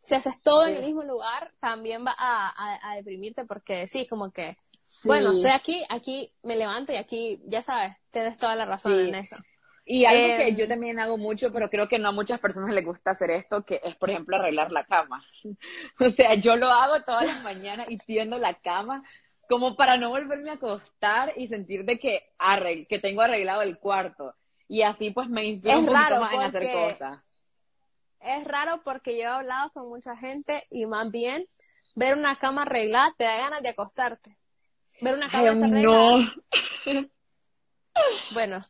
Si 0.00 0.14
haces 0.14 0.40
todo 0.42 0.66
en 0.66 0.76
el 0.76 0.84
mismo 0.84 1.02
lugar, 1.02 1.52
también 1.60 2.04
va 2.04 2.14
a, 2.16 2.94
deprimirte 2.96 3.44
porque 3.44 3.86
sí, 3.88 4.06
como 4.06 4.30
que, 4.30 4.56
bueno, 5.04 5.32
estoy 5.32 5.50
aquí, 5.50 5.84
aquí 5.88 6.32
me 6.42 6.56
levanto 6.56 6.92
y 6.92 6.96
aquí, 6.96 7.40
ya 7.46 7.62
sabes, 7.62 7.96
tienes 8.10 8.36
toda 8.36 8.54
la 8.54 8.64
razón 8.64 8.98
en 8.98 9.14
eso. 9.14 9.36
Y 9.84 10.04
algo 10.04 10.36
que 10.36 10.48
em, 10.48 10.56
yo 10.56 10.68
también 10.68 11.00
hago 11.00 11.18
mucho, 11.18 11.52
pero 11.52 11.68
creo 11.68 11.88
que 11.88 11.98
no 11.98 12.10
a 12.10 12.12
muchas 12.12 12.38
personas 12.38 12.70
les 12.70 12.84
gusta 12.84 13.10
hacer 13.10 13.30
esto, 13.30 13.64
que 13.64 13.80
es, 13.82 13.96
por 13.96 14.10
ejemplo, 14.10 14.36
arreglar 14.36 14.70
la 14.70 14.84
cama. 14.84 15.24
o 16.00 16.10
sea, 16.10 16.34
yo 16.36 16.56
lo 16.56 16.68
hago 16.68 17.02
todas 17.02 17.26
las 17.26 17.42
mañanas 17.42 17.90
y 17.90 17.98
tiendo 17.98 18.38
la 18.38 18.54
cama 18.54 19.02
como 19.48 19.76
para 19.76 19.96
no 19.96 20.10
volverme 20.10 20.50
a 20.50 20.54
acostar 20.54 21.32
y 21.36 21.48
sentir 21.48 21.84
de 21.84 21.98
que, 21.98 22.30
que 22.88 22.98
tengo 23.00 23.22
arreglado 23.22 23.62
el 23.62 23.78
cuarto. 23.78 24.34
Y 24.68 24.82
así 24.82 25.10
pues 25.10 25.28
me 25.28 25.44
inspiro 25.44 25.80
un 25.80 25.86
poquito 25.86 26.20
más 26.20 26.32
en 26.32 26.40
hacer 26.40 26.72
cosas 26.72 27.22
es 28.22 28.44
raro 28.44 28.82
porque 28.84 29.16
yo 29.16 29.22
he 29.22 29.26
hablado 29.26 29.70
con 29.72 29.88
mucha 29.88 30.16
gente 30.16 30.64
y 30.70 30.86
más 30.86 31.10
bien 31.10 31.46
ver 31.94 32.16
una 32.16 32.38
cama 32.38 32.62
arreglada 32.62 33.14
te 33.16 33.24
da 33.24 33.36
ganas 33.36 33.62
de 33.62 33.68
acostarte. 33.70 34.38
Ver 35.00 35.14
una 35.14 35.28
cama 35.28 35.54
desarreglada. 35.54 36.18
No. 36.18 37.10
bueno, 38.34 38.60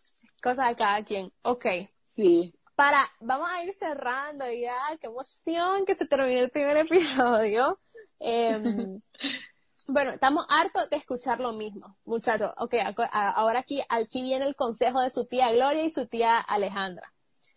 cosa 0.43 0.69
de 0.69 0.75
cada 0.75 1.03
quien. 1.05 1.31
Ok. 1.43 1.67
Sí. 2.15 2.55
Para, 2.75 3.07
vamos 3.21 3.49
a 3.51 3.63
ir 3.65 3.75
cerrando 3.75 4.45
ya, 4.51 4.77
qué 5.01 5.07
emoción 5.07 5.85
que 5.85 5.95
se 5.95 6.07
termine 6.07 6.41
el 6.41 6.51
primer 6.51 6.77
episodio. 6.89 7.79
Em, 8.19 9.01
bueno, 9.89 10.13
estamos 10.13 10.47
hartos 10.49 10.89
de 10.91 10.97
escuchar 10.97 11.41
lo 11.41 11.53
mismo, 11.53 11.97
muchachos. 12.05 12.51
Ok, 12.57 12.75
ahora 13.13 13.61
aquí, 13.61 13.83
aquí 13.89 14.23
viene 14.23 14.47
el 14.47 14.57
consejo 14.57 15.01
de 15.01 15.11
su 15.11 15.27
tía 15.27 15.53
Gloria 15.53 15.85
y 15.85 15.91
su 15.91 16.07
tía 16.07 16.39
Alejandra. 16.39 17.13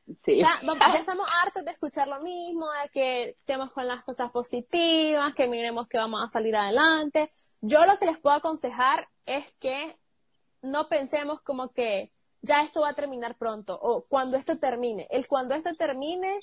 Ya, 0.07 0.59
estamos 0.97 1.27
hartos 1.43 1.65
de 1.65 1.71
escuchar 1.71 2.07
lo 2.07 2.21
mismo, 2.21 2.67
de 2.83 2.89
que 2.89 3.29
estemos 3.29 3.71
con 3.71 3.87
las 3.87 4.03
cosas 4.03 4.31
positivas, 4.31 5.33
que 5.33 5.47
miremos 5.47 5.87
que 5.87 5.97
vamos 5.97 6.21
a 6.23 6.27
salir 6.27 6.55
adelante. 6.55 7.27
Yo 7.61 7.85
lo 7.85 7.97
que 7.97 8.05
les 8.05 8.19
puedo 8.19 8.35
aconsejar 8.35 9.07
es 9.25 9.51
que 9.59 9.97
no 10.61 10.87
pensemos 10.87 11.41
como 11.41 11.71
que 11.71 12.11
ya 12.41 12.61
esto 12.61 12.81
va 12.81 12.89
a 12.89 12.93
terminar 12.93 13.35
pronto 13.37 13.77
o 13.81 14.03
cuando 14.07 14.37
esto 14.37 14.55
termine. 14.55 15.07
El 15.09 15.27
cuando 15.27 15.55
esto 15.55 15.73
termine, 15.75 16.39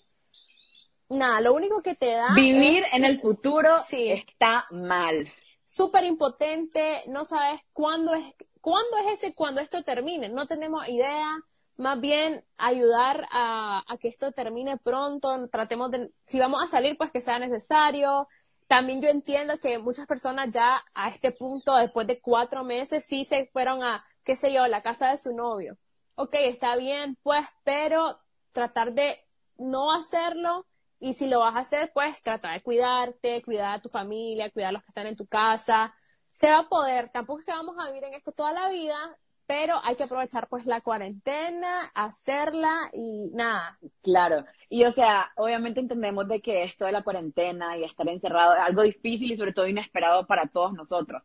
nada, 1.09 1.41
lo 1.41 1.55
único 1.55 1.83
que 1.83 1.95
te 1.95 2.13
da. 2.13 2.35
Vivir 2.35 2.83
en 2.93 3.05
el 3.05 3.21
futuro 3.21 3.79
sí, 3.79 4.11
está 4.11 4.67
mal. 4.71 5.33
Súper 5.65 6.05
impotente, 6.05 7.05
no 7.07 7.25
sabes 7.25 7.61
cuándo 7.73 8.15
es, 8.15 8.25
cuándo 8.61 8.97
es 8.99 9.19
ese 9.19 9.35
cuando 9.35 9.61
esto 9.61 9.83
termine. 9.85 10.29
No 10.29 10.47
tenemos 10.47 10.89
idea 10.89 11.37
más 11.77 12.01
bien 12.01 12.45
ayudar 12.57 13.27
a, 13.33 13.85
que 14.01 14.09
esto 14.09 14.33
termine 14.33 14.77
pronto, 14.79 15.49
tratemos 15.49 15.91
de, 15.91 16.11
si 16.27 16.39
vamos 16.39 16.63
a 16.63 16.69
salir, 16.69 16.97
pues 16.97 17.11
que 17.11 17.21
sea 17.21 17.39
necesario. 17.39 18.29
También 18.67 19.03
yo 19.03 19.09
entiendo 19.09 19.59
que 19.59 19.79
muchas 19.79 20.07
personas 20.07 20.51
ya 20.51 20.83
a 20.95 21.09
este 21.09 21.33
punto, 21.33 21.77
después 21.77 22.07
de 22.07 22.21
cuatro 22.21 22.65
meses, 22.65 23.05
sí 23.07 23.25
se 23.25 23.47
fueron 23.53 23.83
a, 23.83 24.05
qué 24.25 24.37
sé 24.37 24.53
yo, 24.53 24.67
la 24.67 24.83
casa 24.83 25.11
de 25.11 25.19
su 25.19 25.35
novio. 25.35 25.77
Ok, 26.15 26.35
está 26.35 26.77
bien, 26.77 27.17
pues, 27.23 27.45
pero 27.65 28.19
tratar 28.53 28.93
de 28.93 29.17
no 29.59 29.93
hacerlo 29.93 30.67
Y 31.01 31.15
si 31.15 31.27
lo 31.27 31.41
vas 31.41 31.57
a 31.57 31.61
hacer, 31.61 31.91
pues 31.93 32.23
trata 32.23 32.53
de 32.53 32.63
cuidarte, 32.63 33.43
cuidar 33.43 33.75
a 33.75 33.83
tu 33.83 33.89
familia, 33.89 34.51
cuidar 34.51 34.69
a 34.71 34.73
los 34.73 34.83
que 34.83 34.91
están 34.91 35.07
en 35.09 35.17
tu 35.17 35.27
casa. 35.27 35.95
Se 36.33 36.49
va 36.49 36.61
a 36.61 36.69
poder, 36.69 37.11
tampoco 37.11 37.41
es 37.41 37.47
que 37.47 37.53
vamos 37.53 37.77
a 37.79 37.89
vivir 37.89 38.05
en 38.05 38.15
esto 38.15 38.31
toda 38.33 38.53
la 38.53 38.69
vida, 38.69 39.19
pero 39.47 39.75
hay 39.83 39.97
que 39.97 40.05
aprovechar 40.05 40.49
pues 40.49 40.67
la 40.67 40.81
cuarentena, 40.81 41.91
hacerla 41.95 42.91
y 42.93 43.31
nada. 43.33 43.79
Claro, 44.03 44.45
y 44.71 44.85
o 44.85 44.91
sea, 44.91 45.33
obviamente 45.37 45.81
entendemos 45.81 46.29
de 46.29 46.41
que 46.41 46.65
esto 46.65 46.87
de 46.87 46.93
la 46.93 47.03
cuarentena 47.03 47.77
y 47.77 47.85
estar 47.85 48.09
encerrado 48.09 48.55
es 48.55 48.61
algo 48.61 48.83
difícil 48.83 49.33
y 49.33 49.37
sobre 49.37 49.53
todo 49.53 49.67
inesperado 49.67 50.27
para 50.27 50.47
todos 50.47 50.73
nosotros. 50.73 51.23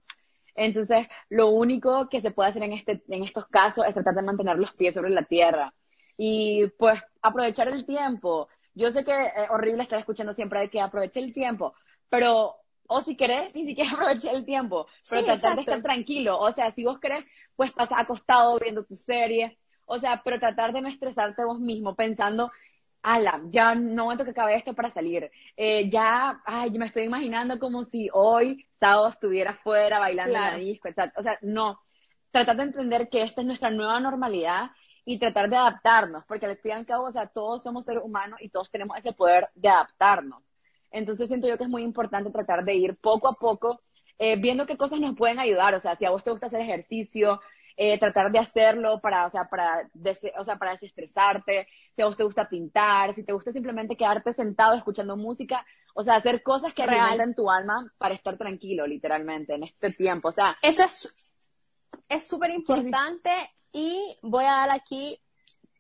Entonces, 0.56 1.08
lo 1.30 1.50
único 1.50 2.10
que 2.10 2.22
se 2.22 2.32
puede 2.32 2.50
hacer 2.50 2.64
en, 2.64 2.74
este, 2.74 3.04
en 3.10 3.24
estos 3.24 3.48
casos 3.48 3.86
es 3.88 3.94
tratar 3.94 4.16
de 4.16 4.24
mantener 4.24 4.58
los 4.58 4.74
pies 4.74 4.96
sobre 4.96 5.12
la 5.12 5.24
tierra 5.24 5.74
y 6.18 6.68
pues 6.80 7.00
aprovechar 7.22 7.68
el 7.70 7.86
tiempo. 7.86 8.50
Yo 8.74 8.90
sé 8.92 9.04
que 9.04 9.12
es 9.12 9.50
horrible 9.52 9.84
estar 9.84 10.00
escuchando 10.00 10.34
siempre 10.34 10.60
de 10.62 10.70
que 10.70 10.82
aproveche 10.82 11.20
el 11.20 11.32
tiempo, 11.32 11.76
pero 12.10 12.56
o 12.88 13.02
si 13.02 13.16
querés, 13.16 13.54
ni 13.54 13.66
siquiera 13.66 13.92
aprovechar 13.94 14.36
el 14.36 14.46
tiempo, 14.46 14.88
pero 15.10 15.24
tratar 15.24 15.56
de 15.56 15.62
estar 15.62 15.82
tranquilo. 15.82 16.40
O 16.40 16.52
sea, 16.52 16.72
si 16.72 16.84
vos 16.84 17.00
querés, 17.00 17.26
pues 17.56 17.72
pasar 17.72 18.00
acostado 18.02 18.58
viendo 18.60 18.84
tu 18.84 18.96
serie. 18.96 19.58
O 19.86 19.98
sea, 19.98 20.22
pero 20.24 20.40
tratar 20.40 20.74
de 20.74 20.82
no 20.82 20.90
estresarte 20.90 21.46
vos 21.46 21.60
mismo 21.60 21.96
pensando, 21.96 22.52
ala, 23.02 23.42
ya 23.46 23.74
no 23.74 24.04
aguanto 24.04 24.26
que 24.26 24.32
acabe 24.32 24.56
esto 24.56 24.74
para 24.74 24.92
salir. 24.92 25.32
Eh, 25.56 25.90
ya, 25.90 26.42
ay, 26.46 26.72
me 26.72 26.88
estoy 26.88 27.04
imaginando 27.04 27.58
como 27.60 27.84
si 27.84 28.10
hoy, 28.12 28.66
sábado, 28.80 29.10
estuviera 29.10 29.54
fuera 29.64 30.00
bailando 30.00 30.36
en 30.36 30.42
la 30.42 30.56
disco, 30.56 30.90
O 31.16 31.24
sea, 31.24 31.38
no. 31.42 31.80
Tratar 32.32 32.58
de 32.58 32.64
entender 32.64 33.10
que 33.10 33.24
esta 33.24 33.42
es 33.42 33.48
nuestra 33.48 33.70
nueva 33.70 34.00
normalidad 34.00 34.72
y 35.06 35.18
tratar 35.20 35.50
de 35.50 35.56
adaptarnos, 35.56 36.26
porque 36.26 36.46
al 36.46 36.58
fin 36.58 36.72
y 36.72 36.74
al 36.74 36.86
cabo, 36.86 37.06
o 37.06 37.12
sea, 37.12 37.28
todos 37.28 37.64
somos 37.64 37.86
seres 37.86 38.04
humanos 38.04 38.40
y 38.42 38.50
todos 38.50 38.70
tenemos 38.70 38.98
ese 38.98 39.14
poder 39.14 39.48
de 39.56 39.70
adaptarnos. 39.70 40.44
Entonces 40.92 41.28
siento 41.28 41.48
yo 41.48 41.58
que 41.58 41.64
es 41.64 41.70
muy 41.70 41.84
importante 41.84 42.32
tratar 42.32 42.64
de 42.64 42.76
ir 42.76 42.96
poco 42.98 43.28
a 43.28 43.34
poco 43.34 43.82
eh, 44.20 44.36
viendo 44.36 44.66
qué 44.66 44.78
cosas 44.78 45.00
nos 45.00 45.16
pueden 45.16 45.40
ayudar. 45.40 45.74
O 45.76 45.80
sea, 45.80 45.96
si 45.96 46.06
a 46.06 46.12
vos 46.12 46.24
te 46.24 46.32
gusta 46.32 46.48
hacer 46.48 46.62
ejercicio, 46.62 47.40
eh, 47.76 48.00
tratar 48.00 48.32
de 48.32 48.40
hacerlo 48.40 49.00
para, 49.00 49.26
o 49.26 49.30
sea, 49.30 49.48
para, 49.48 49.90
o 50.38 50.44
sea, 50.44 50.58
para 50.58 50.72
desestresarte, 50.72 51.68
si 51.96 52.02
a 52.02 52.06
vos 52.06 52.18
te 52.18 52.24
gusta 52.24 52.50
pintar, 52.50 53.14
si 53.14 53.24
te 53.24 53.34
gusta 53.34 53.52
simplemente 53.52 53.96
quedarte 53.96 54.34
sentado 54.34 54.76
escuchando 54.76 55.16
música, 55.16 55.66
o 55.94 56.04
sea, 56.04 56.16
hacer 56.16 56.42
cosas 56.42 56.74
que 56.74 56.84
en 56.84 57.36
tu 57.36 57.52
alma 57.52 57.92
para 57.98 58.16
estar 58.16 58.38
tranquilo, 58.38 58.88
literalmente, 58.88 59.54
en 59.54 59.64
este 59.64 59.92
tiempo. 59.92 60.30
O 60.30 60.32
sea, 60.32 60.58
eso 60.62 60.84
es 60.84 61.14
es 62.10 62.28
súper 62.28 62.52
importante 62.52 63.30
y 63.72 64.16
voy 64.22 64.46
a 64.46 64.52
dar 64.52 64.72
aquí 64.72 65.20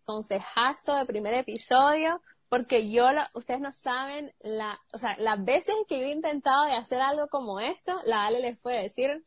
consejazo 0.05 0.95
de 0.97 1.05
primer 1.05 1.33
episodio 1.33 2.21
porque 2.49 2.89
yo, 2.89 3.07
ustedes 3.33 3.59
no 3.59 3.71
saben, 3.71 4.33
la, 4.39 4.79
o 4.93 4.97
sea, 4.97 5.15
las 5.19 5.43
veces 5.43 5.75
que 5.87 5.99
yo 5.99 6.05
he 6.05 6.11
intentado 6.11 6.65
de 6.65 6.73
hacer 6.73 7.01
algo 7.01 7.27
como 7.27 7.59
esto, 7.59 7.99
la 8.05 8.25
Ale 8.25 8.39
les 8.39 8.59
fue 8.59 8.81
decir 8.81 9.25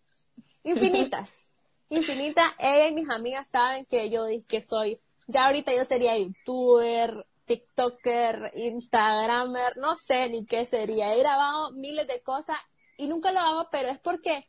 infinitas, 0.63 1.51
infinitas. 1.89 2.53
Ella 2.59 2.89
y 2.89 2.95
mis 2.95 3.09
amigas 3.11 3.49
saben 3.49 3.85
que 3.87 4.11
yo 4.11 4.25
dije 4.27 4.47
que 4.47 4.63
soy, 4.63 5.01
ya 5.27 5.47
ahorita 5.47 5.75
yo 5.75 5.85
sería 5.85 6.17
youtuber, 6.19 7.27
tiktoker, 7.45 8.53
instagramer, 8.55 9.77
no 9.77 9.95
sé 9.95 10.29
ni 10.31 10.47
qué 10.47 10.67
sería. 10.67 11.15
He 11.15 11.19
grabado 11.19 11.73
miles 11.73 12.07
de 12.07 12.23
cosas 12.23 12.57
y 12.97 13.07
nunca 13.07 13.33
lo 13.33 13.41
hago, 13.41 13.69
pero 13.71 13.89
es 13.89 13.99
porque, 13.99 14.49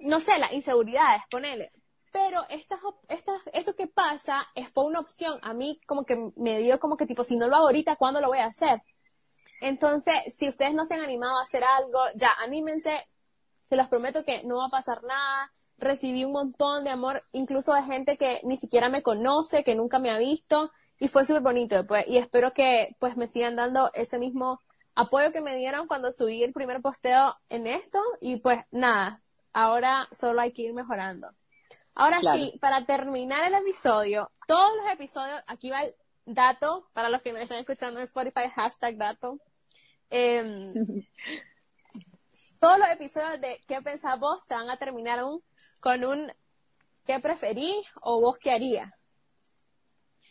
no 0.00 0.20
sé, 0.20 0.38
las 0.38 0.52
inseguridades, 0.52 1.22
ponele 1.30 1.72
pero 2.12 2.42
estas, 2.50 2.78
estas, 3.08 3.40
esto 3.52 3.74
que 3.74 3.86
pasa 3.86 4.46
es, 4.54 4.68
fue 4.70 4.84
una 4.84 5.00
opción. 5.00 5.38
A 5.42 5.54
mí 5.54 5.80
como 5.86 6.04
que 6.04 6.30
me 6.36 6.58
dio 6.58 6.78
como 6.78 6.96
que 6.96 7.06
tipo, 7.06 7.24
si 7.24 7.36
no 7.36 7.48
lo 7.48 7.56
hago 7.56 7.66
ahorita, 7.66 7.96
¿cuándo 7.96 8.20
lo 8.20 8.28
voy 8.28 8.38
a 8.38 8.46
hacer? 8.46 8.82
Entonces, 9.62 10.14
si 10.36 10.48
ustedes 10.48 10.74
no 10.74 10.84
se 10.84 10.94
han 10.94 11.00
animado 11.02 11.38
a 11.38 11.42
hacer 11.42 11.62
algo, 11.64 11.98
ya 12.16 12.32
anímense. 12.44 13.06
Se 13.68 13.76
los 13.76 13.88
prometo 13.88 14.24
que 14.24 14.44
no 14.44 14.58
va 14.58 14.66
a 14.66 14.70
pasar 14.70 15.02
nada. 15.04 15.50
Recibí 15.78 16.24
un 16.24 16.32
montón 16.32 16.84
de 16.84 16.90
amor, 16.90 17.24
incluso 17.32 17.72
de 17.74 17.82
gente 17.84 18.18
que 18.18 18.40
ni 18.44 18.56
siquiera 18.56 18.88
me 18.88 19.02
conoce, 19.02 19.64
que 19.64 19.74
nunca 19.74 19.98
me 19.98 20.10
ha 20.10 20.18
visto. 20.18 20.70
Y 20.98 21.08
fue 21.08 21.24
súper 21.24 21.42
bonito, 21.42 21.86
pues, 21.86 22.06
y 22.06 22.18
espero 22.18 22.52
que 22.52 22.94
pues 23.00 23.16
me 23.16 23.26
sigan 23.26 23.56
dando 23.56 23.90
ese 23.94 24.18
mismo 24.18 24.60
apoyo 24.94 25.32
que 25.32 25.40
me 25.40 25.56
dieron 25.56 25.88
cuando 25.88 26.12
subí 26.12 26.42
el 26.42 26.52
primer 26.52 26.82
posteo 26.82 27.36
en 27.48 27.66
esto. 27.66 28.00
Y 28.20 28.36
pues 28.36 28.60
nada, 28.70 29.22
ahora 29.52 30.08
solo 30.12 30.40
hay 30.40 30.52
que 30.52 30.62
ir 30.62 30.74
mejorando. 30.74 31.30
Ahora 31.94 32.20
sí, 32.20 32.58
para 32.60 32.84
terminar 32.86 33.44
el 33.44 33.54
episodio, 33.54 34.30
todos 34.46 34.74
los 34.76 34.92
episodios, 34.92 35.42
aquí 35.46 35.70
va 35.70 35.82
el 35.82 35.94
dato, 36.24 36.88
para 36.94 37.10
los 37.10 37.20
que 37.20 37.32
me 37.32 37.42
están 37.42 37.58
escuchando 37.58 38.00
en 38.00 38.04
Spotify, 38.04 38.48
hashtag 38.54 38.96
dato. 38.96 39.38
Em, 40.08 40.72
todos 42.58 42.78
los 42.78 42.88
episodios 42.88 43.40
de 43.40 43.62
¿Qué 43.66 43.82
pensás 43.82 44.18
vos? 44.18 44.44
se 44.44 44.54
van 44.54 44.70
a 44.70 44.78
terminar 44.78 45.20
con 45.80 46.04
un 46.04 46.32
¿Qué 47.04 47.18
preferí 47.18 47.84
o 48.00 48.20
vos 48.20 48.38
qué 48.38 48.52
haría? 48.52 48.96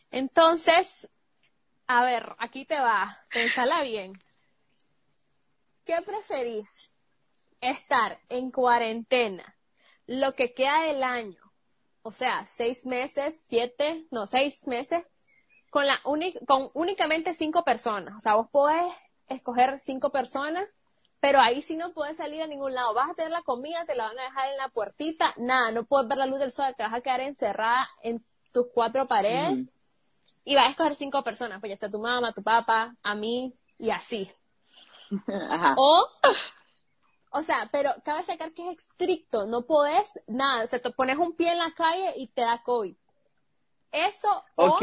Entonces, 0.10 1.10
a 1.86 2.04
ver, 2.04 2.36
aquí 2.40 2.66
te 2.66 2.80
va, 2.80 3.26
pensala 3.30 3.84
bien. 3.84 4.14
¿Qué 5.86 6.02
preferís? 6.06 6.90
Estar 7.60 8.20
en 8.30 8.52
cuarentena 8.52 9.56
lo 10.08 10.34
que 10.34 10.54
queda 10.54 10.84
del 10.84 11.04
año 11.04 11.41
o 12.04 12.12
sea, 12.12 12.46
seis 12.46 12.86
meses, 12.86 13.46
siete, 13.48 14.08
no, 14.12 14.28
seis 14.28 14.68
meses, 14.68 15.04
con, 15.70 15.88
la 15.88 16.00
con 16.48 16.70
únicamente 16.74 17.34
cinco 17.34 17.64
personas. 17.64 18.16
O 18.18 18.20
sea, 18.20 18.36
vos 18.36 18.48
podés 18.52 18.94
escoger 19.28 19.80
cinco 19.80 20.12
personas, 20.12 20.66
pero 21.20 21.40
ahí 21.40 21.62
sí 21.62 21.76
no 21.76 21.94
puedes 21.94 22.18
salir 22.18 22.42
a 22.42 22.48
ningún 22.48 22.74
lado. 22.74 22.94
Vas 22.94 23.12
a 23.12 23.14
tener 23.14 23.32
la 23.32 23.44
comida, 23.44 23.86
te 23.86 23.96
la 23.96 24.08
van 24.08 24.20
a 24.20 24.24
dejar 24.24 24.50
en 24.50 24.58
la 24.58 24.70
puertita, 24.70 25.34
nada, 25.38 25.72
no 25.72 25.86
puedes 25.86 26.08
ver 26.10 26.18
la 26.18 26.26
luz 26.26 26.40
del 26.40 26.52
sol, 26.52 26.74
te 26.76 26.84
vas 26.84 26.94
a 26.94 27.02
quedar 27.02 27.22
encerrada 27.22 27.88
en 28.04 28.18
tus 28.52 28.68
cuatro 28.74 29.08
paredes 29.08 29.68
y 30.44 30.56
vas 30.56 30.68
a 30.68 30.72
escoger 30.72 30.96
cinco 30.96 31.24
personas, 31.24 31.60
pues 31.60 31.70
ya 31.70 31.76
está 31.76 31.90
tu 31.90 32.00
mamá, 32.00 32.34
tu 32.34 32.44
papá, 32.44 32.96
a 33.04 33.16
mí 33.16 33.54
y 33.78 33.92
así. 33.92 34.30
O 35.78 36.08
o 37.32 37.42
sea, 37.42 37.70
pero 37.72 37.92
cabe 38.04 38.24
sacar 38.24 38.54
que 38.54 38.70
es 38.70 38.80
estricto, 38.80 39.46
no 39.48 39.66
podés 39.66 40.20
nada, 40.28 40.64
o 40.64 40.68
sea, 40.68 40.80
te 40.80 40.92
pones 40.92 41.18
un 41.18 41.36
pie 41.36 41.52
en 41.52 41.58
la 41.58 41.74
calle 41.76 42.14
y 42.18 42.28
te 42.28 42.42
da 42.42 42.62
COVID. 42.64 42.96
Eso, 43.92 44.44
o 44.56 44.78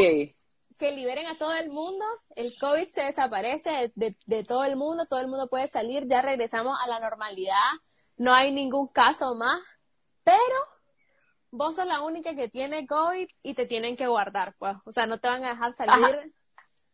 que 0.79 0.93
liberen 0.93 1.27
a 1.27 1.37
todo 1.37 1.53
el 1.55 1.71
mundo, 1.71 2.05
el 2.37 2.57
COVID 2.59 2.89
se 2.89 3.03
desaparece 3.03 3.93
de, 3.97 4.17
de, 4.27 4.45
todo 4.45 4.65
el 4.65 4.77
mundo, 4.77 5.07
todo 5.07 5.21
el 5.21 5.27
mundo 5.27 5.49
puede 5.49 5.67
salir, 5.67 6.07
ya 6.07 6.23
regresamos 6.23 6.79
a 6.81 6.89
la 6.89 7.01
normalidad, 7.01 7.73
no 8.17 8.33
hay 8.33 8.53
ningún 8.53 8.87
caso 8.89 9.35
más, 9.35 9.61
pero 10.23 10.39
vos 11.51 11.75
sos 11.75 11.87
la 11.87 12.03
única 12.03 12.35
que 12.35 12.49
tiene 12.49 12.87
COVID 12.87 13.29
y 13.43 13.55
te 13.55 13.67
tienen 13.67 13.97
que 13.97 14.07
guardar, 14.07 14.55
pues, 14.59 14.77
o 14.85 14.93
sea, 14.93 15.07
no 15.07 15.19
te 15.19 15.29
van 15.29 15.45
a 15.45 15.51
dejar 15.51 15.73
salir 15.73 16.33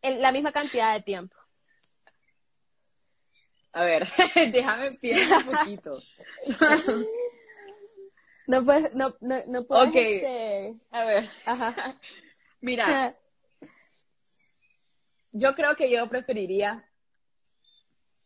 en 0.03 0.23
la 0.23 0.33
misma 0.33 0.53
cantidad 0.53 0.95
de 0.95 1.03
tiempo. 1.03 1.37
A 3.75 3.85
ver, 3.85 4.07
déjame 4.53 4.93
pensar 5.03 5.39
un 5.39 5.57
poquito. 5.57 6.01
no 8.47 8.65
puedes, 8.65 8.95
no, 8.95 9.13
no, 9.21 9.43
no 9.49 9.67
puedes. 9.67 9.89
Ok. 9.89 9.97
Este, 9.97 10.75
a 10.93 11.05
ver. 11.05 11.29
Ajá. 11.45 11.99
Mira. 12.61 13.17
yo 15.33 15.55
creo 15.55 15.75
que 15.75 15.91
yo 15.91 16.09
preferiría 16.09 16.89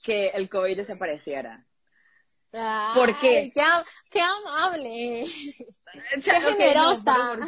que 0.03 0.29
el 0.29 0.51
COVID 0.51 0.77
desapareciera. 0.77 1.65
¿Por 2.95 3.19
qué? 3.19 3.51
Qué, 3.53 3.63
qué 4.11 4.21
amable. 4.21 5.25
qué 6.23 6.41
generosa. 6.41 7.39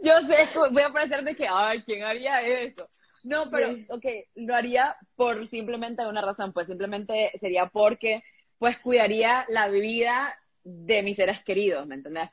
yo 0.00 0.20
sé, 0.22 0.48
voy 0.70 0.82
a 0.82 0.92
parecer 0.92 1.22
de 1.24 1.34
que, 1.34 1.46
ay, 1.48 1.82
¿quién 1.84 2.02
haría 2.02 2.40
eso? 2.42 2.88
No, 3.24 3.46
pero, 3.50 3.76
ok, 3.88 4.04
lo 4.36 4.54
haría 4.54 4.96
por 5.16 5.48
simplemente 5.48 6.06
una 6.06 6.22
razón, 6.22 6.52
pues 6.52 6.66
simplemente 6.66 7.32
sería 7.40 7.66
porque, 7.66 8.22
pues, 8.58 8.78
cuidaría 8.78 9.44
la 9.48 9.68
vida 9.68 10.38
de 10.62 11.02
mis 11.02 11.16
seres 11.16 11.42
queridos, 11.42 11.86
¿me 11.86 11.96
entendés? 11.96 12.30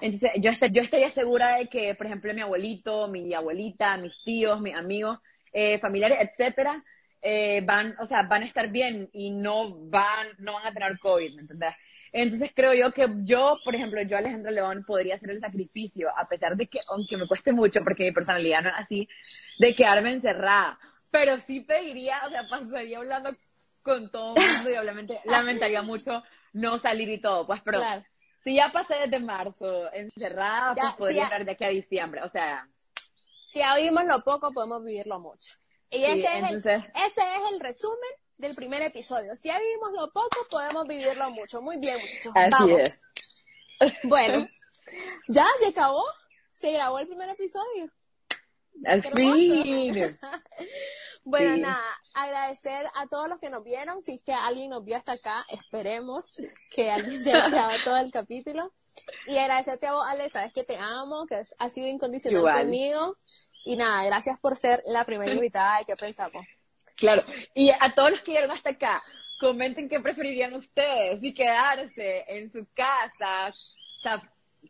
Entonces, 0.00 0.32
yo, 0.36 0.50
yo 0.70 0.82
estaría 0.82 1.10
segura 1.10 1.56
de 1.56 1.66
que, 1.68 1.94
por 1.94 2.06
ejemplo, 2.06 2.32
mi 2.34 2.40
abuelito, 2.40 3.08
mi 3.08 3.32
abuelita, 3.34 3.96
mis 3.96 4.22
tíos, 4.24 4.60
mis 4.60 4.74
amigos, 4.74 5.18
eh, 5.52 5.78
familiares, 5.78 6.18
etcétera, 6.20 6.82
eh, 7.20 7.60
van, 7.64 7.94
o 8.00 8.06
sea, 8.06 8.22
van 8.22 8.42
a 8.42 8.46
estar 8.46 8.68
bien 8.68 9.08
y 9.12 9.30
no 9.30 9.74
van, 9.88 10.28
no 10.38 10.54
van 10.54 10.66
a 10.66 10.72
tener 10.72 10.98
COVID, 10.98 11.34
¿me 11.34 11.42
entendés? 11.42 11.74
Entonces 12.22 12.50
creo 12.52 12.74
yo 12.74 12.92
que 12.92 13.06
yo, 13.22 13.58
por 13.64 13.76
ejemplo, 13.76 14.02
yo 14.02 14.16
Alejandra 14.16 14.50
León 14.50 14.84
podría 14.84 15.14
hacer 15.14 15.30
el 15.30 15.40
sacrificio, 15.40 16.08
a 16.16 16.26
pesar 16.28 16.56
de 16.56 16.66
que, 16.66 16.80
aunque 16.88 17.16
me 17.16 17.28
cueste 17.28 17.52
mucho, 17.52 17.80
porque 17.84 18.02
mi 18.02 18.12
personalidad 18.12 18.62
no 18.62 18.70
es 18.70 18.74
así, 18.76 19.08
de 19.58 19.74
quedarme 19.74 20.12
encerrada. 20.12 20.78
Pero 21.12 21.38
sí 21.38 21.60
pediría, 21.60 22.20
o 22.26 22.28
sea, 22.28 22.42
pasaría 22.50 22.98
hablando 22.98 23.30
con 23.82 24.10
todo 24.10 24.34
el 24.36 24.56
mundo 24.56 24.70
y 24.70 24.76
obviamente 24.76 25.20
lamentaría 25.26 25.82
mucho 25.82 26.24
no 26.52 26.76
salir 26.78 27.08
y 27.08 27.20
todo, 27.20 27.46
pues, 27.46 27.62
pero 27.62 27.80
si 28.42 28.56
ya 28.56 28.72
pasé 28.72 28.94
desde 28.94 29.20
marzo 29.20 29.92
encerrada, 29.92 30.74
pues 30.74 30.94
podría 30.94 31.24
estar 31.24 31.44
de 31.44 31.52
aquí 31.52 31.64
a 31.64 31.68
diciembre, 31.68 32.22
o 32.22 32.28
sea. 32.28 32.68
Si 33.46 33.60
ya 33.60 33.76
vivimos 33.76 34.04
lo 34.04 34.24
poco, 34.24 34.52
podemos 34.52 34.84
vivirlo 34.84 35.20
mucho. 35.20 35.54
Y 35.90 36.02
ese, 36.02 36.38
es 36.38 36.50
el, 36.50 36.56
ese 36.56 36.82
es 36.96 37.52
el 37.52 37.60
resumen 37.60 38.10
del 38.38 38.54
primer 38.54 38.82
episodio. 38.82 39.36
Si 39.36 39.48
ya 39.48 39.58
vivimos 39.58 39.90
lo 39.92 40.10
poco, 40.12 40.46
podemos 40.50 40.86
vivirlo 40.86 41.30
mucho. 41.30 41.60
Muy 41.60 41.76
bien, 41.78 41.98
muchachos. 42.00 42.32
Así 42.34 42.72
es. 42.72 43.00
Bueno, 44.02 44.44
ya 45.28 45.46
se 45.60 45.68
acabó. 45.68 46.02
Se 46.54 46.72
grabó 46.72 46.98
el 46.98 47.06
primer 47.06 47.28
episodio. 47.28 47.88
Al 48.84 49.02
fin. 49.02 50.18
bueno, 51.24 51.56
nada, 51.58 51.84
agradecer 52.12 52.86
a 52.94 53.06
todos 53.06 53.28
los 53.28 53.40
que 53.40 53.50
nos 53.50 53.62
vieron. 53.62 54.02
Si 54.02 54.14
es 54.14 54.22
que 54.24 54.32
alguien 54.32 54.70
nos 54.70 54.84
vio 54.84 54.96
hasta 54.96 55.12
acá, 55.12 55.44
esperemos 55.48 56.42
que 56.70 56.90
alguien 56.90 57.22
se 57.22 57.30
haya 57.30 57.48
grabado 57.48 57.78
todo 57.84 57.96
el 57.98 58.10
capítulo. 58.10 58.72
Y 59.28 59.38
agradecerte 59.38 59.86
a 59.86 59.92
vos, 59.92 60.04
Ale, 60.08 60.28
sabes 60.28 60.52
que 60.52 60.64
te 60.64 60.76
amo, 60.76 61.26
que 61.26 61.36
has 61.36 61.72
sido 61.72 61.86
incondicional 61.86 62.42
conmigo. 62.42 63.16
Y 63.64 63.76
nada, 63.76 64.04
gracias 64.04 64.40
por 64.40 64.56
ser 64.56 64.82
la 64.86 65.04
primera 65.04 65.32
invitada 65.32 65.78
de 65.78 65.84
qué 65.84 65.94
pensamos. 65.94 66.44
Claro, 66.98 67.24
y 67.54 67.70
a 67.70 67.94
todos 67.94 68.10
los 68.10 68.20
que 68.20 68.32
llegaron 68.32 68.50
hasta 68.50 68.70
acá, 68.70 69.02
comenten 69.38 69.88
qué 69.88 70.00
preferirían 70.00 70.54
ustedes, 70.54 71.20
si 71.20 71.32
quedarse 71.32 72.24
en 72.26 72.50
su 72.50 72.66
casa 72.74 73.54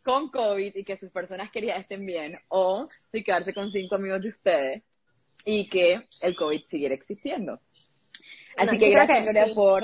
con 0.03 0.29
COVID 0.29 0.75
y 0.75 0.83
que 0.83 0.95
sus 0.95 1.09
personas 1.09 1.49
queridas 1.51 1.79
estén 1.79 2.05
bien, 2.05 2.39
o 2.47 2.87
si 3.11 3.23
quedarse 3.23 3.53
con 3.53 3.71
cinco 3.71 3.95
amigos 3.95 4.21
de 4.21 4.29
ustedes 4.29 4.83
y 5.43 5.67
que 5.67 6.07
el 6.21 6.35
COVID 6.35 6.61
siguiera 6.69 6.93
existiendo. 6.93 7.59
Así 8.55 8.77
que 8.77 8.89
gracias, 8.91 9.23
Gloria, 9.23 9.53
por 9.55 9.83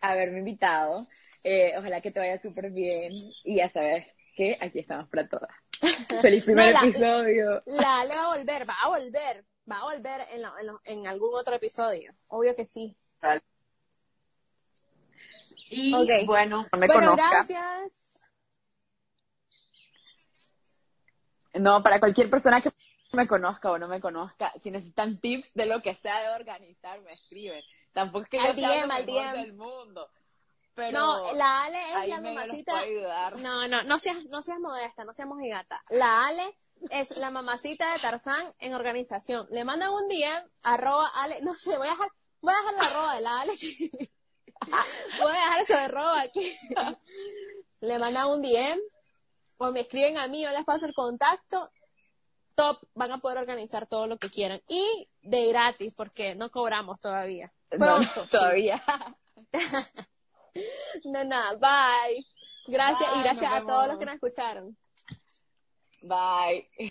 haberme 0.00 0.40
invitado. 0.40 1.06
Eh, 1.44 1.74
ojalá 1.78 2.00
que 2.00 2.10
te 2.10 2.20
vaya 2.20 2.38
súper 2.38 2.70
bien 2.70 3.12
y 3.44 3.56
ya 3.56 3.70
sabes 3.70 4.06
que 4.34 4.56
aquí 4.60 4.80
estamos 4.80 5.08
para 5.08 5.28
todas. 5.28 5.50
Feliz 6.22 6.44
primer 6.44 6.74
episodio. 6.74 7.62
La 7.66 8.00
Ale 8.00 8.14
va 8.16 8.24
a 8.24 8.36
volver, 8.36 8.68
va 8.68 8.76
a 8.82 8.88
volver, 8.88 9.44
va 9.70 9.78
a 9.78 9.94
volver 9.94 10.22
en, 10.30 10.42
en, 10.84 11.06
algún 11.06 11.34
otro 11.34 11.54
episodio. 11.54 12.14
Obvio 12.28 12.54
que 12.54 12.66
sí. 12.66 12.96
Y 15.70 15.92
bueno, 16.26 16.66
no 16.72 16.78
me 16.78 16.86
bueno, 16.86 17.16
gracias. 17.16 18.26
No, 21.54 21.82
para 21.82 22.00
cualquier 22.00 22.28
persona 22.28 22.60
que 22.60 22.70
me 23.12 23.26
conozca 23.26 23.70
o 23.70 23.78
no 23.78 23.88
me 23.88 24.00
conozca, 24.00 24.52
si 24.60 24.70
necesitan 24.70 25.18
tips 25.20 25.54
de 25.54 25.66
lo 25.66 25.80
que 25.82 25.94
sea 25.94 26.20
de 26.20 26.28
organizar, 26.30 27.00
me 27.02 27.12
escriben. 27.12 27.62
Tampoco 27.92 28.24
es 28.24 28.28
que 28.28 28.38
yo 28.38 28.52
sea 28.54 28.86
lo 28.86 28.92
mejor 28.92 29.36
del 29.36 29.52
mundo 29.54 30.10
no, 30.76 31.32
la 31.34 31.64
Ale 31.64 31.78
es 32.02 32.08
la 32.08 32.20
mamacita. 32.20 32.72
No, 33.38 33.68
no, 33.68 33.82
no 33.84 33.98
seas, 33.98 34.24
no 34.26 34.42
seas 34.42 34.58
modesta, 34.58 35.04
no 35.04 35.12
seas 35.12 35.28
mojigata. 35.28 35.82
La 35.90 36.26
Ale 36.26 36.58
es 36.90 37.10
la 37.10 37.30
mamacita 37.30 37.92
de 37.92 38.00
Tarzán 38.00 38.52
en 38.58 38.74
organización. 38.74 39.46
Le 39.50 39.64
mandan 39.64 39.92
un 39.92 40.08
día, 40.08 40.46
arroba 40.62 41.08
Ale, 41.14 41.40
no 41.42 41.54
sé, 41.54 41.76
voy 41.76 41.88
a 41.88 41.90
dejar, 41.90 42.08
voy 42.40 42.52
a 42.52 42.56
dejar 42.56 42.74
la 42.74 42.82
arroba 42.82 43.14
de 43.14 43.20
la 43.20 43.40
Ale. 43.40 43.52
voy 45.20 45.32
a 45.32 45.34
dejar 45.34 45.60
eso 45.62 45.72
de 45.74 45.80
arroba 45.80 46.20
aquí. 46.20 46.56
Le 47.80 47.98
mandan 47.98 48.30
un 48.30 48.42
DM 48.42 48.80
o 49.58 49.70
me 49.70 49.80
escriben 49.80 50.18
a 50.18 50.28
mí, 50.28 50.42
yo 50.42 50.50
les 50.50 50.64
paso 50.64 50.86
el 50.86 50.94
contacto. 50.94 51.70
Top, 52.54 52.78
van 52.94 53.10
a 53.10 53.18
poder 53.18 53.38
organizar 53.38 53.86
todo 53.88 54.06
lo 54.06 54.16
que 54.18 54.30
quieran. 54.30 54.60
Y 54.68 55.08
de 55.22 55.48
gratis, 55.48 55.92
porque 55.94 56.34
no 56.36 56.50
cobramos 56.50 57.00
todavía. 57.00 57.52
Pronto. 57.68 58.24
todavía. 58.30 58.82
No, 61.04 61.24
nada, 61.24 61.56
bye. 61.56 62.24
Gracias 62.68 63.10
y 63.16 63.18
gracias 63.18 63.52
a 63.52 63.66
todos 63.66 63.88
los 63.88 63.98
que 63.98 64.04
nos 64.04 64.14
escucharon. 64.14 64.78
Bye. 66.08 66.64